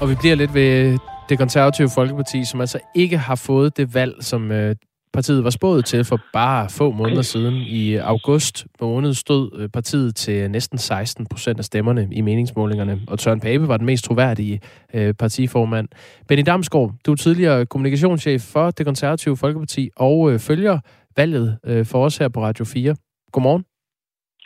Og 0.00 0.08
vi 0.10 0.14
bliver 0.20 0.34
lidt 0.34 0.54
ved 0.54 0.98
det 1.28 1.38
konservative 1.38 1.88
Folkeparti, 1.94 2.44
som 2.44 2.60
altså 2.60 2.78
ikke 2.94 3.18
har 3.18 3.42
fået 3.46 3.76
det 3.76 3.94
valg, 3.94 4.14
som 4.20 4.52
øh, 4.52 4.76
partiet 5.12 5.44
var 5.44 5.50
spået 5.50 5.84
til 5.84 6.04
for 6.04 6.18
bare 6.32 6.68
få 6.70 6.90
måneder 6.90 7.22
siden. 7.22 7.54
I 7.54 7.94
august 7.96 8.66
måned 8.80 9.14
stod 9.14 9.50
øh, 9.58 9.68
partiet 9.68 10.16
til 10.16 10.50
næsten 10.50 10.78
16 10.78 11.26
procent 11.26 11.58
af 11.58 11.64
stemmerne 11.64 12.08
i 12.12 12.20
meningsmålingerne, 12.20 13.00
og 13.08 13.18
Søren 13.18 13.40
Pape 13.40 13.68
var 13.68 13.76
den 13.76 13.86
mest 13.86 14.04
troværdige 14.04 14.60
øh, 14.94 15.14
partiformand. 15.14 15.88
Benny 16.28 16.42
Damsgaard, 16.46 16.92
du 17.06 17.12
er 17.12 17.16
tidligere 17.16 17.66
kommunikationschef 17.66 18.42
for 18.42 18.70
det 18.70 18.86
konservative 18.86 19.36
Folkeparti 19.36 19.90
og 19.96 20.32
øh, 20.32 20.38
følger 20.38 20.78
valget 21.16 21.58
for 21.84 22.04
os 22.04 22.16
her 22.16 22.28
på 22.28 22.42
Radio 22.42 22.64
4. 22.64 22.96
Godmorgen. 23.32 23.64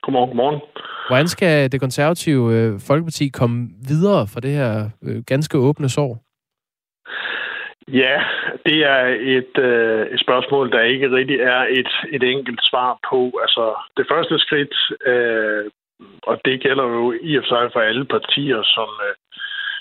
Godmorgen, 0.02 0.28
godmorgen. 0.28 0.60
Hvordan 1.08 1.28
skal 1.28 1.72
det 1.72 1.80
konservative 1.80 2.80
Folkeparti 2.80 3.28
komme 3.28 3.68
videre 3.88 4.26
fra 4.26 4.40
det 4.40 4.50
her 4.50 4.90
ganske 5.26 5.58
åbne 5.58 5.88
sår? 5.88 6.23
Ja, 7.88 8.24
det 8.66 8.84
er 8.84 9.04
et, 9.36 9.58
øh, 9.58 10.06
et 10.06 10.20
spørgsmål, 10.20 10.72
der 10.72 10.80
ikke 10.80 11.10
rigtig 11.10 11.40
er 11.40 11.66
et, 11.70 11.92
et 12.12 12.22
enkelt 12.22 12.60
svar 12.62 12.98
på. 13.10 13.32
Altså, 13.42 13.74
det 13.96 14.06
første 14.10 14.38
skridt, 14.38 14.74
øh, 15.06 15.64
og 16.22 16.40
det 16.44 16.60
gælder 16.60 16.84
jo 16.84 17.14
i 17.22 17.36
og 17.36 17.44
for 17.44 17.48
sig 17.48 17.72
for 17.72 17.80
alle 17.80 18.04
partier, 18.04 18.62
som, 18.62 18.88
øh, 19.08 19.14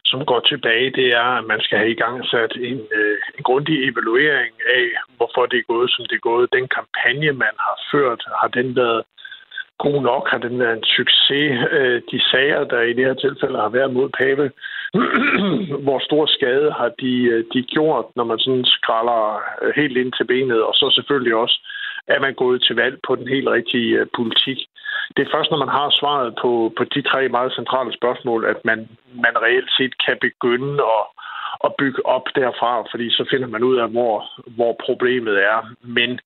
som 0.06 0.26
går 0.26 0.40
tilbage, 0.40 0.92
det 0.92 1.08
er, 1.08 1.30
at 1.40 1.46
man 1.46 1.62
skal 1.62 1.78
have 1.78 1.92
i 1.92 2.02
gang 2.04 2.26
sat 2.26 2.54
en, 2.56 2.82
øh, 3.00 3.18
en 3.38 3.44
grundig 3.44 3.90
evaluering 3.90 4.54
af, 4.76 4.86
hvorfor 5.18 5.46
det 5.46 5.58
er 5.60 5.72
gået, 5.74 5.90
som 5.92 6.06
det 6.06 6.16
er 6.16 6.30
gået. 6.32 6.54
Den 6.54 6.68
kampagne, 6.68 7.32
man 7.32 7.56
har 7.66 7.76
ført, 7.92 8.24
har 8.42 8.48
den 8.48 8.76
været 8.76 9.04
god 9.86 10.00
nok? 10.12 10.24
Har 10.32 10.38
den 10.38 10.60
været 10.60 10.78
en 10.78 10.84
succes? 10.98 11.50
Øh, 11.78 12.02
de 12.12 12.20
sager, 12.32 12.64
der 12.64 12.82
i 12.82 12.94
det 12.94 13.06
her 13.06 13.14
tilfælde 13.14 13.58
har 13.66 13.70
været 13.78 13.94
mod 13.94 14.10
Pave, 14.20 14.52
hvor 15.86 16.00
stor 16.08 16.26
skade 16.26 16.72
har 16.80 16.92
de, 17.02 17.14
øh, 17.34 17.44
de 17.54 17.62
gjort, 17.64 18.06
når 18.16 18.24
man 18.24 18.40
sådan 18.40 18.66
skralder 18.66 19.42
øh, 19.62 19.74
helt 19.76 19.98
ind 19.98 20.12
til 20.14 20.26
benet, 20.32 20.62
og 20.64 20.74
så 20.74 20.86
selvfølgelig 20.98 21.36
også, 21.36 21.58
er 22.08 22.20
man 22.20 22.34
gået 22.34 22.64
til 22.64 22.76
valg 22.76 22.96
på 23.08 23.16
den 23.16 23.28
helt 23.28 23.50
rigtige 23.50 24.00
øh, 24.00 24.08
politik. 24.16 24.60
Det 25.16 25.22
er 25.24 25.34
først, 25.36 25.52
når 25.52 25.58
man 25.66 25.76
har 25.80 25.90
svaret 26.00 26.36
på, 26.42 26.74
på 26.78 26.84
de 26.84 27.02
tre 27.02 27.28
meget 27.28 27.52
centrale 27.60 27.94
spørgsmål, 27.94 28.46
at 28.46 28.60
man, 28.66 28.80
man 29.26 29.36
reelt 29.46 29.72
set 29.78 29.94
kan 30.06 30.18
begynde 30.22 30.74
at 30.98 31.04
at 31.68 31.76
bygge 31.82 32.06
op 32.06 32.26
derfra, 32.36 32.72
fordi 32.92 33.08
så 33.10 33.24
finder 33.32 33.48
man 33.48 33.64
ud 33.64 33.78
af, 33.78 33.90
hvor, 33.90 34.16
hvor 34.56 34.74
problemet 34.86 35.36
er. 35.44 35.60
Men 35.82 36.20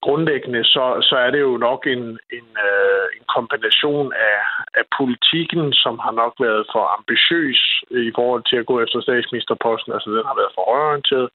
grundlæggende, 0.00 0.64
så, 0.64 0.84
så 1.08 1.16
er 1.16 1.30
det 1.30 1.40
jo 1.40 1.56
nok 1.56 1.86
en, 1.86 2.04
en, 2.38 2.48
øh, 2.68 3.06
en 3.16 3.24
kombination 3.36 4.12
af, 4.30 4.38
af 4.78 4.84
politikken, 4.98 5.72
som 5.72 5.94
har 5.98 6.12
nok 6.22 6.34
været 6.40 6.64
for 6.72 6.84
ambitiøs 6.98 7.60
i 7.90 8.12
forhold 8.18 8.42
til 8.50 8.56
at 8.56 8.66
gå 8.66 8.80
efter 8.84 9.00
statsministerposten, 9.00 9.92
altså 9.92 10.10
den 10.10 10.24
har 10.30 10.36
været 10.40 10.54
for 10.54 10.64
højorienteret, 10.72 11.28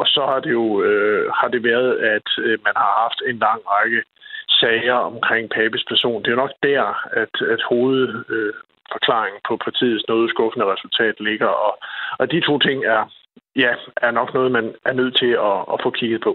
og 0.00 0.06
så 0.06 0.20
har 0.30 0.40
det 0.40 0.52
jo 0.60 0.82
øh, 0.82 1.32
har 1.38 1.48
det 1.48 1.62
været, 1.64 1.92
at 2.14 2.28
øh, 2.38 2.58
man 2.66 2.74
har 2.82 2.92
haft 3.02 3.20
en 3.30 3.38
lang 3.46 3.60
række 3.74 4.02
sager 4.60 4.98
omkring 5.10 5.50
Papes 5.50 5.84
person. 5.88 6.22
Det 6.22 6.30
er 6.32 6.42
nok 6.44 6.54
der, 6.62 6.84
at, 7.22 7.34
at 7.52 7.62
hoved, 7.70 8.24
øh, 8.28 8.54
forklaring 8.94 9.34
på 9.48 9.52
partiets 9.64 10.04
noget 10.08 10.30
skuffende 10.30 10.66
resultat 10.74 11.14
ligger. 11.20 11.50
Og, 11.66 11.72
og 12.20 12.30
de 12.32 12.40
to 12.40 12.58
ting 12.58 12.84
er, 12.84 13.02
ja, 13.56 13.72
er 13.96 14.10
nok 14.10 14.34
noget, 14.34 14.52
man 14.52 14.74
er 14.84 14.92
nødt 14.92 15.16
til 15.16 15.32
at, 15.48 15.58
at 15.72 15.78
få 15.84 15.90
kigget 15.90 16.20
på. 16.22 16.32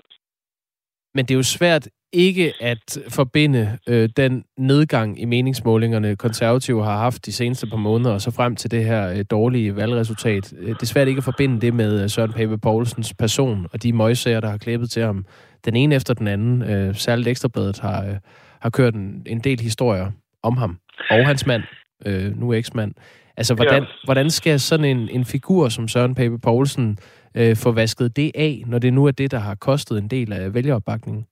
Men 1.15 1.25
det 1.25 1.31
er 1.33 1.41
jo 1.43 1.53
svært 1.59 1.87
ikke 2.13 2.53
at 2.59 2.97
forbinde 3.09 3.77
øh, 3.89 4.09
den 4.17 4.45
nedgang 4.57 5.21
i 5.21 5.25
meningsmålingerne, 5.25 6.15
konservative 6.15 6.83
har 6.83 6.97
haft 6.97 7.25
de 7.25 7.31
seneste 7.31 7.67
par 7.67 7.77
måneder, 7.77 8.13
og 8.13 8.21
så 8.21 8.31
frem 8.31 8.55
til 8.55 8.71
det 8.71 8.85
her 8.85 9.11
øh, 9.11 9.25
dårlige 9.31 9.75
valgresultat. 9.75 10.53
Øh, 10.59 10.69
det 10.69 10.81
er 10.81 10.85
svært 10.85 11.07
ikke 11.07 11.17
at 11.17 11.23
forbinde 11.23 11.61
det 11.61 11.73
med 11.73 12.03
øh, 12.03 12.09
Søren 12.09 12.33
Pape 12.33 12.57
Poulsens 12.57 13.13
person 13.13 13.67
og 13.73 13.83
de 13.83 13.93
møgsager, 13.93 14.39
der 14.39 14.49
har 14.49 14.57
klæbet 14.57 14.89
til 14.89 15.03
ham. 15.03 15.25
Den 15.65 15.75
ene 15.75 15.95
efter 15.95 16.13
den 16.13 16.27
anden. 16.27 16.61
Øh, 16.61 16.95
særligt 16.95 17.27
Ekstrabladet 17.27 17.79
har, 17.79 18.05
øh, 18.05 18.15
har 18.61 18.69
kørt 18.69 18.93
en, 18.93 19.23
en 19.25 19.39
del 19.39 19.59
historier 19.59 20.11
om 20.43 20.57
ham 20.57 20.77
og 21.09 21.27
hans 21.27 21.45
mand, 21.45 21.63
øh, 22.05 22.39
nu 22.39 22.53
eksmand. 22.53 22.93
Altså, 23.37 23.55
hvordan, 23.55 23.83
ja. 23.83 23.89
hvordan 24.03 24.29
skal 24.29 24.59
sådan 24.59 24.85
en, 24.85 25.09
en 25.09 25.25
figur 25.25 25.69
som 25.69 25.87
Søren 25.87 26.15
Pape 26.15 26.39
Poulsen 26.43 26.97
øh, 27.37 27.55
få 27.63 27.71
vasket 27.71 28.15
det 28.15 28.31
af, 28.35 28.63
når 28.67 28.79
det 28.79 28.93
nu 28.93 29.05
er 29.05 29.11
det, 29.11 29.31
der 29.31 29.39
har 29.39 29.55
kostet 29.55 29.97
en 29.97 30.07
del 30.07 30.33
af 30.33 30.53
vælgeropbakningen? 30.53 31.25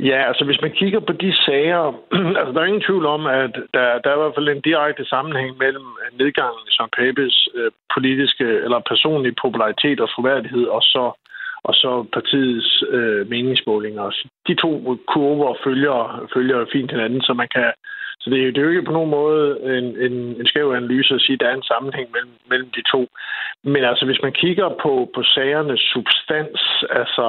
Ja, 0.00 0.28
altså 0.28 0.44
hvis 0.44 0.60
man 0.62 0.72
kigger 0.80 1.00
på 1.00 1.12
de 1.12 1.32
sager, 1.46 1.82
altså 2.38 2.52
der 2.52 2.60
er 2.60 2.64
ingen 2.64 2.86
tvivl 2.88 3.06
om, 3.06 3.26
at 3.26 3.54
der, 3.74 3.84
der 4.02 4.10
er 4.10 4.16
i 4.16 4.22
hvert 4.22 4.36
fald 4.36 4.48
en 4.48 4.66
direkte 4.70 5.04
sammenhæng 5.04 5.56
mellem 5.58 5.86
nedgangen 6.20 6.62
i 6.68 6.72
Søren 6.74 6.90
Papes 6.98 7.48
øh, 7.54 7.70
politiske 7.94 8.44
eller 8.64 8.88
personlige 8.92 9.40
popularitet 9.42 10.00
og 10.00 10.08
troværdighed, 10.10 10.64
og 10.64 10.82
så 10.82 11.04
og 11.68 11.74
så 11.74 12.06
partiets 12.12 12.84
øh, 12.88 13.28
meningsmålinger. 13.30 14.10
De 14.48 14.54
to 14.54 14.70
kurver 15.12 15.54
følger, 15.64 16.28
følger 16.34 16.66
fint 16.72 16.90
hinanden, 16.90 17.22
så 17.22 17.32
man 17.34 17.48
kan 17.56 17.72
så 18.22 18.30
det, 18.30 18.38
er, 18.40 18.52
det 18.52 18.58
er 18.58 18.62
jo 18.62 18.68
ikke 18.70 18.90
på 18.90 18.98
nogen 18.98 19.10
måde 19.10 19.44
en, 19.78 19.86
en, 20.06 20.16
en 20.40 20.46
skæv 20.46 20.70
analyse 20.70 21.14
at 21.14 21.20
sige, 21.20 21.34
at 21.34 21.40
der 21.40 21.48
er 21.48 21.56
en 21.56 21.70
sammenhæng 21.72 22.08
mellem, 22.12 22.34
mellem 22.50 22.70
de 22.76 22.82
to. 22.92 23.08
Men 23.64 23.84
altså, 23.84 24.04
hvis 24.06 24.22
man 24.22 24.32
kigger 24.32 24.68
på, 24.82 25.10
på 25.14 25.22
sagernes 25.22 25.80
substans, 25.80 26.60
altså, 26.90 27.26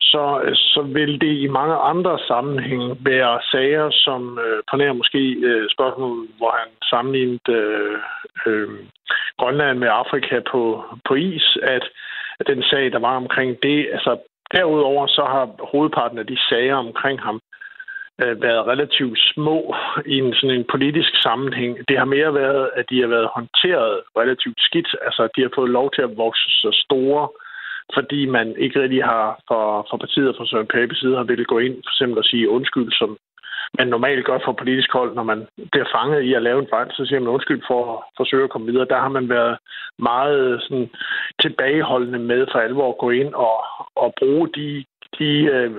så, 0.00 0.24
så 0.54 0.82
vil 0.82 1.20
det 1.20 1.34
i 1.44 1.46
mange 1.46 1.74
andre 1.74 2.18
sammenhænge 2.18 2.96
være 3.00 3.40
sager, 3.52 3.90
som 3.90 4.38
øh, 4.38 4.62
på 4.70 4.76
nær 4.76 4.92
måske 4.92 5.22
øh, 5.48 5.68
spørgsmål, 5.70 6.28
hvor 6.38 6.52
han 6.60 6.68
sammenlignede 6.90 7.40
øh, 7.48 7.98
øh, 8.46 8.68
Grønland 9.38 9.78
med 9.78 9.88
Afrika 9.88 10.40
på, 10.52 10.84
på 11.08 11.14
is, 11.14 11.58
at, 11.62 11.84
at 12.40 12.46
den 12.46 12.62
sag, 12.62 12.92
der 12.92 12.98
var 12.98 13.16
omkring 13.16 13.62
det, 13.62 13.88
altså 13.92 14.12
derudover 14.54 15.06
så 15.06 15.24
har 15.34 15.44
hovedparten 15.72 16.18
af 16.18 16.26
de 16.26 16.38
sager 16.48 16.76
omkring 16.76 17.20
ham 17.20 17.40
Øh, 18.20 18.42
været 18.42 18.66
relativt 18.66 19.18
små 19.34 19.74
i 20.06 20.18
en 20.18 20.34
sådan 20.34 20.56
en 20.56 20.66
politisk 20.70 21.12
sammenhæng. 21.22 21.78
Det 21.88 21.98
har 21.98 22.04
mere 22.04 22.34
været, 22.34 22.70
at 22.76 22.84
de 22.90 23.00
har 23.00 23.08
været 23.08 23.28
håndteret 23.36 24.00
relativt 24.20 24.60
skidt. 24.60 24.90
Altså, 25.06 25.28
de 25.36 25.42
har 25.42 25.50
fået 25.54 25.70
lov 25.70 25.90
til 25.94 26.02
at 26.02 26.16
vokse 26.16 26.48
så 26.62 26.70
store, 26.84 27.28
fordi 27.94 28.26
man 28.26 28.56
ikke 28.58 28.82
rigtig 28.82 29.04
har 29.04 29.40
for, 29.48 29.86
for 29.90 29.96
partiet 29.96 30.28
og 30.28 30.34
fra 30.36 30.46
Søren 30.46 30.72
Pape 30.74 30.94
side 30.94 31.16
har 31.16 31.24
ville 31.24 31.44
gå 31.44 31.58
ind 31.58 31.76
for 31.84 31.92
eksempel 31.94 32.18
at 32.18 32.30
sige 32.30 32.50
undskyld, 32.56 32.92
som 33.00 33.10
man 33.78 33.88
normalt 33.88 34.24
gør 34.24 34.38
fra 34.44 34.52
politisk 34.52 34.92
hold, 34.92 35.14
når 35.14 35.22
man 35.22 35.46
bliver 35.72 35.86
fanget 35.96 36.22
i 36.22 36.34
at 36.34 36.42
lave 36.42 36.58
en 36.60 36.68
fejl, 36.70 36.90
så 36.92 37.06
siger 37.06 37.20
man 37.20 37.28
undskyld 37.28 37.62
for 37.66 37.80
at 37.92 37.98
forsøge 38.16 38.44
at 38.44 38.50
komme 38.50 38.66
videre. 38.66 38.86
Der 38.92 39.00
har 39.00 39.08
man 39.08 39.28
været 39.28 39.58
meget 39.98 40.62
sådan, 40.62 40.90
tilbageholdende 41.40 42.18
med 42.18 42.46
for 42.52 42.58
alvor 42.58 42.88
at 42.88 42.98
gå 42.98 43.10
ind 43.10 43.34
og, 43.34 43.56
og 43.96 44.14
bruge 44.18 44.48
de, 44.48 44.84
de 45.18 45.30
øh, 45.56 45.70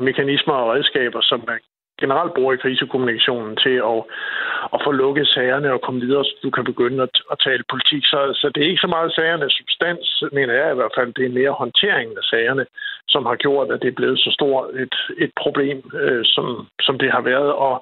mekanismer 0.00 0.54
og 0.54 0.70
redskaber, 0.74 1.20
som 1.20 1.44
man 1.46 1.58
generelt 2.02 2.34
bruger 2.34 2.52
i 2.54 2.62
krisekommunikationen 2.64 3.56
til 3.64 3.76
at, 3.92 4.00
at 4.74 4.78
få 4.84 4.90
lukket 5.02 5.26
sagerne 5.28 5.72
og 5.72 5.80
komme 5.86 6.00
videre, 6.00 6.24
så 6.24 6.34
du 6.42 6.50
kan 6.50 6.64
begynde 6.64 7.02
at, 7.02 7.14
at 7.32 7.38
tale 7.46 7.64
politik. 7.72 8.02
Så, 8.12 8.20
så 8.40 8.46
det 8.54 8.60
er 8.62 8.70
ikke 8.70 8.86
så 8.86 8.92
meget 8.96 9.14
sagernes 9.14 9.52
substans, 9.58 10.22
mener 10.32 10.54
jeg 10.60 10.72
i 10.72 10.78
hvert 10.78 10.96
fald. 10.96 11.14
Det 11.18 11.24
er 11.26 11.38
mere 11.40 11.58
håndteringen 11.62 12.16
af 12.20 12.24
sagerne, 12.32 12.64
som 13.08 13.22
har 13.26 13.36
gjort, 13.44 13.72
at 13.72 13.82
det 13.82 13.88
er 13.88 14.00
blevet 14.00 14.18
så 14.18 14.30
stort 14.38 14.66
et, 14.84 14.96
et 15.24 15.32
problem, 15.42 15.78
øh, 16.02 16.24
som, 16.34 16.46
som 16.86 16.98
det 17.02 17.10
har 17.16 17.22
været. 17.32 17.52
Og, 17.66 17.74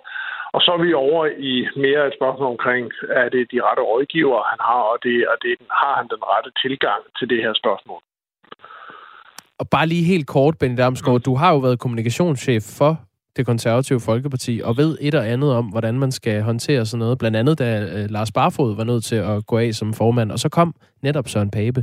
og 0.54 0.60
så 0.64 0.70
er 0.76 0.80
vi 0.87 0.92
over 0.94 1.26
i 1.52 1.54
mere 1.84 2.06
et 2.06 2.18
spørgsmål 2.18 2.48
omkring, 2.56 2.84
er 3.20 3.28
det 3.28 3.52
de 3.52 3.58
rette 3.66 3.82
rådgiver, 3.82 4.40
han 4.52 4.60
har, 4.68 4.82
og, 4.92 4.98
det, 5.04 5.16
og 5.32 5.37
det, 5.42 5.52
har 5.82 5.94
han 5.98 6.08
den 6.14 6.22
rette 6.32 6.50
tilgang 6.62 7.02
til 7.18 7.26
det 7.32 7.40
her 7.44 7.54
spørgsmål. 7.62 8.00
Og 9.60 9.66
bare 9.70 9.87
lige 9.87 10.04
helt 10.12 10.26
kort, 10.26 10.54
Benny 10.60 10.76
Damsgaard, 10.78 11.20
du 11.20 11.34
har 11.34 11.50
jo 11.52 11.58
været 11.58 11.78
kommunikationschef 11.78 12.64
for 12.78 13.07
det 13.38 13.47
konservative 13.47 14.00
Folkeparti, 14.11 14.54
og 14.64 14.76
ved 14.76 14.90
et 15.00 15.14
og 15.14 15.28
andet 15.33 15.50
om, 15.59 15.64
hvordan 15.64 15.99
man 15.99 16.12
skal 16.12 16.42
håndtere 16.42 16.87
sådan 16.87 16.99
noget. 16.99 17.18
Blandt 17.18 17.37
andet, 17.37 17.59
da 17.59 17.68
øh, 17.97 18.04
Lars 18.11 18.33
Barfod 18.33 18.76
var 18.76 18.85
nødt 18.85 19.04
til 19.04 19.16
at 19.16 19.47
gå 19.47 19.59
af 19.59 19.71
som 19.75 19.95
formand, 19.95 20.33
og 20.33 20.38
så 20.38 20.49
kom 20.49 20.75
netop 21.02 21.28
Søren 21.28 21.50
Pape. 21.50 21.80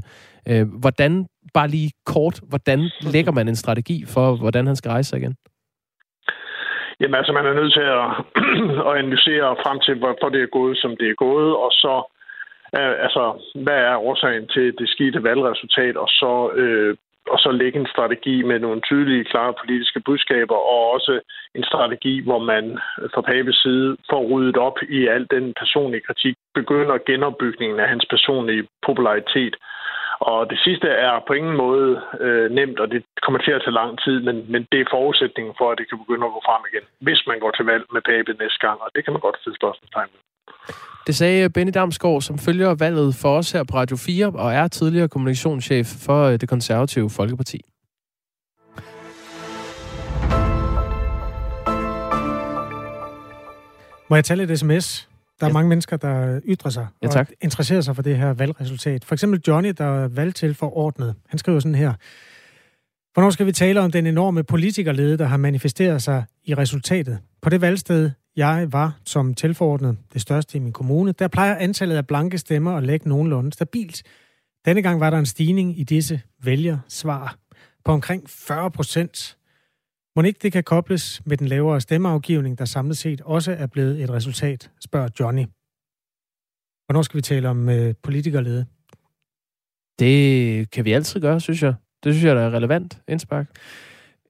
Øh, 0.49 0.65
hvordan, 0.81 1.11
bare 1.53 1.67
lige 1.67 1.91
kort, 2.05 2.39
hvordan 2.49 2.79
lægger 3.13 3.31
man 3.31 3.47
en 3.47 3.55
strategi 3.63 3.97
for, 4.13 4.27
hvordan 4.43 4.67
han 4.67 4.75
skal 4.75 4.89
rejse 4.89 5.09
sig 5.09 5.17
igen? 5.19 5.35
Jamen 6.99 7.15
altså, 7.15 7.31
man 7.33 7.45
er 7.45 7.53
nødt 7.53 7.73
til 7.73 7.87
at, 7.97 8.07
at 8.89 8.93
analysere 9.01 9.55
frem 9.63 9.79
til, 9.85 9.95
hvorfor 10.01 10.29
det 10.29 10.41
er 10.43 10.55
gået, 10.59 10.77
som 10.77 10.91
det 10.99 11.07
er 11.09 11.17
gået, 11.27 11.51
og 11.65 11.71
så 11.71 11.93
øh, 12.77 12.95
altså, 13.05 13.23
hvad 13.65 13.79
er 13.89 13.95
årsagen 14.07 14.47
til 14.47 14.67
det 14.79 14.89
skidte 14.89 15.23
valgresultat, 15.23 15.95
og 15.97 16.09
så 16.09 16.51
øh, 16.61 16.97
og 17.33 17.39
så 17.39 17.51
lægge 17.51 17.79
en 17.79 17.93
strategi 17.95 18.43
med 18.43 18.59
nogle 18.59 18.81
tydelige, 18.81 19.23
klare 19.23 19.53
politiske 19.61 19.99
budskaber, 19.99 20.55
og 20.55 20.91
også 20.95 21.19
en 21.55 21.63
strategi, 21.63 22.23
hvor 22.23 22.39
man 22.39 22.79
fra 23.13 23.21
Papes 23.21 23.55
side 23.55 23.97
får 24.09 24.23
ryddet 24.31 24.57
op 24.57 24.77
i 24.89 25.07
al 25.07 25.27
den 25.31 25.53
personlige 25.59 26.05
kritik, 26.07 26.35
begynder 26.53 27.05
genopbygningen 27.05 27.79
af 27.79 27.89
hans 27.89 28.05
personlige 28.09 28.67
popularitet. 28.85 29.55
Og 30.19 30.49
det 30.49 30.59
sidste 30.59 30.87
er 30.87 31.23
på 31.27 31.33
ingen 31.33 31.57
måde 31.57 32.01
øh, 32.19 32.51
nemt, 32.51 32.79
og 32.79 32.91
det 32.91 33.03
kommer 33.21 33.39
til 33.39 33.51
at 33.51 33.61
tage 33.61 33.79
lang 33.81 33.99
tid, 34.05 34.19
men, 34.27 34.51
men 34.51 34.67
det 34.71 34.79
er 34.81 34.93
forudsætningen 34.97 35.53
for, 35.57 35.71
at 35.71 35.77
det 35.77 35.89
kan 35.89 35.99
begynde 36.03 36.25
at 36.25 36.35
gå 36.35 36.41
frem 36.45 36.61
igen, 36.71 36.85
hvis 37.05 37.21
man 37.27 37.39
går 37.39 37.51
til 37.51 37.65
valg 37.65 37.85
med 37.93 38.01
Pape 38.01 38.33
næste 38.43 38.59
gang, 38.67 38.81
og 38.81 38.89
det 38.95 39.03
kan 39.03 39.13
man 39.13 39.25
godt 39.25 39.37
stille 39.39 39.59
spørgsmålstegn 39.61 40.09
med. 40.13 40.34
Det 41.07 41.15
sagde 41.15 41.49
Benny 41.49 41.71
Damsgaard, 41.73 42.21
som 42.21 42.37
følger 42.37 42.73
valget 42.73 43.15
for 43.15 43.37
os 43.37 43.51
her 43.51 43.63
på 43.63 43.75
Radio 43.75 43.97
4, 43.97 44.27
og 44.27 44.53
er 44.53 44.67
tidligere 44.67 45.07
kommunikationschef 45.07 45.87
for 45.87 46.23
øh, 46.23 46.39
det 46.39 46.49
konservative 46.49 47.09
Folkeparti. 47.09 47.61
Må 54.09 54.15
jeg 54.15 54.25
tage 54.25 54.45
lidt 54.45 54.59
sms? 54.59 55.09
Der 55.39 55.45
er 55.45 55.49
ja. 55.49 55.53
mange 55.53 55.69
mennesker, 55.69 55.97
der 55.97 56.39
ytrer 56.45 56.69
sig 56.69 56.87
ja, 57.03 57.07
tak. 57.07 57.29
og 57.29 57.35
interesserer 57.41 57.81
sig 57.81 57.95
for 57.95 58.03
det 58.03 58.17
her 58.17 58.33
valgresultat. 58.33 59.05
For 59.05 59.15
eksempel 59.15 59.41
Johnny, 59.47 59.73
der 59.77 60.03
er 60.03 60.07
valgt 60.07 60.35
til 60.35 60.53
forordnet. 60.53 61.15
Han 61.27 61.39
skriver 61.39 61.59
sådan 61.59 61.75
her. 61.75 61.93
Hvornår 63.13 63.29
skal 63.29 63.45
vi 63.45 63.51
tale 63.51 63.81
om 63.81 63.91
den 63.91 64.07
enorme 64.07 64.43
politikerlede, 64.43 65.17
der 65.17 65.25
har 65.25 65.37
manifesteret 65.37 66.01
sig 66.01 66.23
i 66.43 66.53
resultatet? 66.53 67.19
På 67.41 67.49
det 67.49 67.61
valgsted, 67.61 68.11
jeg 68.35 68.67
var 68.71 68.99
som 69.05 69.33
tilforordnet, 69.33 69.97
det 70.13 70.21
største 70.21 70.57
i 70.57 70.61
min 70.61 70.73
kommune, 70.73 71.11
der 71.11 71.27
plejer 71.27 71.55
antallet 71.55 71.95
af 71.95 72.07
blanke 72.07 72.37
stemmer 72.37 72.77
at 72.77 72.83
lægge 72.83 73.09
nogenlunde 73.09 73.53
stabilt. 73.53 74.03
Denne 74.65 74.81
gang 74.81 74.99
var 74.99 75.09
der 75.09 75.17
en 75.17 75.25
stigning 75.25 75.79
i 75.79 75.83
disse 75.83 76.21
vælgersvar 76.43 77.37
på 77.85 77.91
omkring 77.91 78.29
40 78.29 78.71
procent. 78.71 79.37
Må 80.15 80.21
ikke 80.21 80.39
det 80.41 80.51
kan 80.51 80.63
kobles 80.63 81.21
med 81.25 81.37
den 81.37 81.47
lavere 81.47 81.81
stemmeafgivning, 81.81 82.57
der 82.57 82.65
samlet 82.65 82.97
set 82.97 83.21
også 83.21 83.51
er 83.51 83.67
blevet 83.67 84.03
et 84.03 84.09
resultat, 84.09 84.71
spørger 84.79 85.09
Johnny. 85.19 85.45
Hvornår 86.85 87.01
skal 87.01 87.17
vi 87.17 87.21
tale 87.21 87.49
om 87.49 87.69
øh, 87.69 87.93
politikerlede? 88.03 88.65
Det 89.99 90.71
kan 90.71 90.85
vi 90.85 90.91
altid 90.91 91.21
gøre, 91.21 91.39
synes 91.39 91.63
jeg. 91.63 91.73
Det 92.03 92.13
synes 92.13 92.25
jeg, 92.25 92.35
der 92.35 92.41
er 92.41 92.51
relevant 92.51 93.01
indspark. 93.07 93.47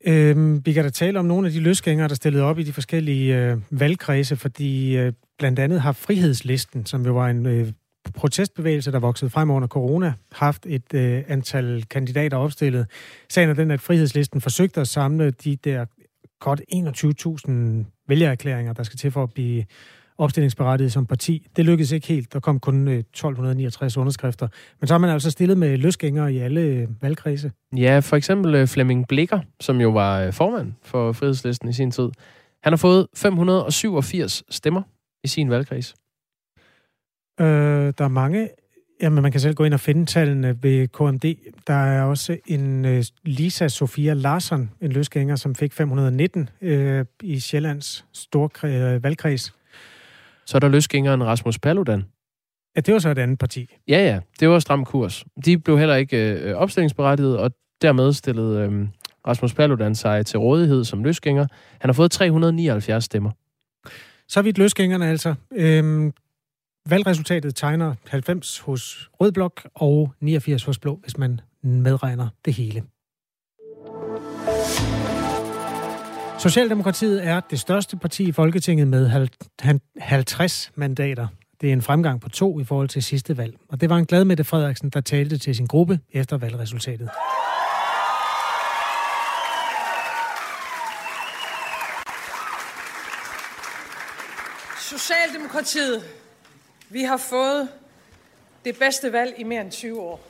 Øhm, 0.08 0.66
vi 0.66 0.74
kan 0.74 0.84
da 0.84 0.90
tale 0.90 1.20
om 1.20 1.26
nogle 1.26 1.48
af 1.48 1.54
de 1.54 1.60
løsgængere, 1.60 2.08
der 2.08 2.16
stillede 2.16 2.44
op 2.44 2.60
i 2.60 2.64
de 2.64 2.74
forskellige 2.74 3.38
øh, 3.38 3.58
valgkredse, 3.70 4.36
fordi 4.36 4.98
øh, 4.98 5.14
blandt 5.38 5.60
andet 5.60 5.82
har 5.82 5.92
Frihedslisten, 5.92 6.86
som 6.86 7.06
jo 7.06 7.14
var 7.14 7.28
en 7.28 7.46
øh, 7.46 7.72
protestbevægelse, 8.14 8.92
der 8.92 9.00
voksede 9.00 9.30
frem 9.30 9.50
under 9.50 9.68
corona, 9.68 10.14
haft 10.32 10.66
et 10.66 10.94
øh, 10.94 11.24
antal 11.28 11.86
kandidater 11.90 12.38
opstillet. 12.38 12.88
Sagen 13.30 13.50
er 13.50 13.54
den, 13.54 13.72
at 13.72 13.82
Frihedslisten 13.82 14.42
forsøgte 14.42 14.82
at 14.82 14.88
samle 14.88 15.32
de 15.32 15.56
der 15.56 15.86
godt 16.40 16.62
21.000 17.50 17.52
vælgererklæringer, 18.08 18.74
der 18.74 18.84
skal 18.84 18.98
til 18.98 19.12
for 19.12 19.24
at 19.24 19.34
blive 19.34 19.66
opstillingsberettiget 20.18 20.92
som 20.92 21.06
parti. 21.06 21.48
Det 21.56 21.66
lykkedes 21.66 21.92
ikke 21.92 22.08
helt. 22.08 22.34
Der 22.34 22.40
kom 22.40 22.60
kun 22.60 22.88
1269 22.88 23.98
øh, 23.98 24.02
underskrifter. 24.02 24.48
Men 24.80 24.88
så 24.88 24.94
har 24.94 25.00
man 25.00 25.10
altså 25.10 25.32
stillet 25.32 25.58
med 25.58 25.78
løsgængere 25.78 26.34
i 26.34 26.38
alle 26.38 26.62
øh, 26.62 26.88
valgkredse. 27.02 27.52
Ja, 27.78 28.00
for 28.00 28.16
eksempel 28.16 28.56
øh, 28.56 28.68
Flemming 28.68 29.08
Blikker, 29.08 29.40
som 29.60 29.82
jo 29.82 29.90
var 29.90 30.32
formand 30.32 30.74
for 30.84 31.12
Frihedslisten 31.12 31.70
i 31.70 31.74
sin 31.74 31.92
tid. 31.92 32.10
Han 32.64 32.74
har 32.74 32.78
fået 32.78 33.08
587 33.16 34.44
stemmer 34.50 34.82
i 35.24 35.28
sin 35.28 35.50
valgkreds. 35.50 35.96
Øh, 37.40 37.94
der 37.98 38.04
er 38.04 38.08
mange 38.08 38.50
Jamen, 39.02 39.22
man 39.22 39.32
kan 39.32 39.42
selv 39.42 39.56
gå 39.56 39.64
ind 39.64 39.74
og 39.74 39.80
finde 39.80 40.06
tallene 40.06 40.64
ved 40.64 40.88
KMD. 40.88 41.36
Der 41.68 41.74
er 41.74 42.04
også 42.04 42.38
en 42.48 42.86
Lisa 43.24 43.68
Sofia 43.68 44.14
Larsson, 44.14 44.72
en 44.82 44.92
løsgænger, 44.92 45.36
som 45.36 45.56
fik 45.56 45.74
519 45.74 46.50
uh, 46.62 46.68
i 47.24 47.40
Sjællands 47.40 48.06
store 48.14 48.50
uh, 48.64 49.04
valgkreds. 49.04 49.54
Så 50.46 50.58
er 50.58 50.60
der 50.60 50.68
løsgængeren 50.68 51.24
Rasmus 51.24 51.60
Paludan. 51.60 52.04
Ja, 52.76 52.82
det 52.82 52.94
var 52.94 53.00
så 53.00 53.10
et 53.10 53.18
andet 53.18 53.40
parti. 53.40 53.76
Ja, 53.88 53.98
ja. 54.06 54.20
Det 54.40 54.50
var 54.50 54.60
stram 54.60 54.86
kurs. 54.86 55.26
De 55.46 55.58
blev 55.58 55.80
heller 55.80 55.96
ikke 55.96 56.34
øh, 56.34 56.56
opstillingsberettiget, 56.56 57.38
og 57.38 57.52
dermed 57.82 58.14
stillede 58.14 58.60
øh, 58.60 58.88
Rasmus 59.28 59.54
Paludan 59.54 59.96
sig 59.96 60.26
til 60.26 60.40
rådighed 60.40 60.84
som 60.84 61.04
løsgænger. 61.04 61.48
Han 61.80 61.90
har 61.90 61.94
fået 61.94 62.12
379 62.12 63.04
stemmer. 63.04 63.32
Så 64.28 64.42
vidt 64.42 64.58
løsgængerne 64.58 65.08
altså. 65.08 65.36
Øhm, 65.52 66.14
valgresultatet 66.90 67.56
tegner 67.56 67.96
90 68.08 68.60
hos 68.60 69.10
Rød 69.22 69.32
Blok 69.32 69.68
og 69.74 70.14
89 70.20 70.64
hos 70.64 70.80
Blå, 70.80 71.00
hvis 71.04 71.18
man 71.18 71.42
medregner 71.62 72.28
det 72.46 72.54
hele. 72.54 72.84
Socialdemokratiet 76.40 77.28
er 77.28 77.40
det 77.40 77.60
største 77.60 77.98
parti 77.98 78.24
i 78.24 78.32
Folketinget 78.32 78.88
med 78.88 79.30
50 80.00 80.72
mandater. 80.76 81.28
Det 81.62 81.70
er 81.70 81.74
en 81.74 81.82
fremgang 81.82 82.22
på 82.22 82.30
to 82.30 82.60
i 82.60 82.64
forhold 82.64 82.90
til 82.90 83.04
sidste 83.04 83.38
valg. 83.38 83.58
Og 83.70 83.82
det 83.82 83.90
var 83.90 83.98
en 83.98 84.06
glad 84.06 84.26
Mette 84.26 84.44
Frederiksen, 84.44 84.90
der 84.90 85.02
talte 85.02 85.38
til 85.38 85.56
sin 85.56 85.68
gruppe 85.68 86.00
efter 86.12 86.38
valgresultatet. 86.38 87.10
Socialdemokratiet, 94.80 96.04
vi 96.90 97.04
har 97.04 97.18
fået 97.18 97.70
det 98.66 98.80
bedste 98.80 99.14
valg 99.14 99.34
i 99.38 99.44
mere 99.44 99.62
end 99.62 99.72
20 99.72 100.02
år. 100.02 100.22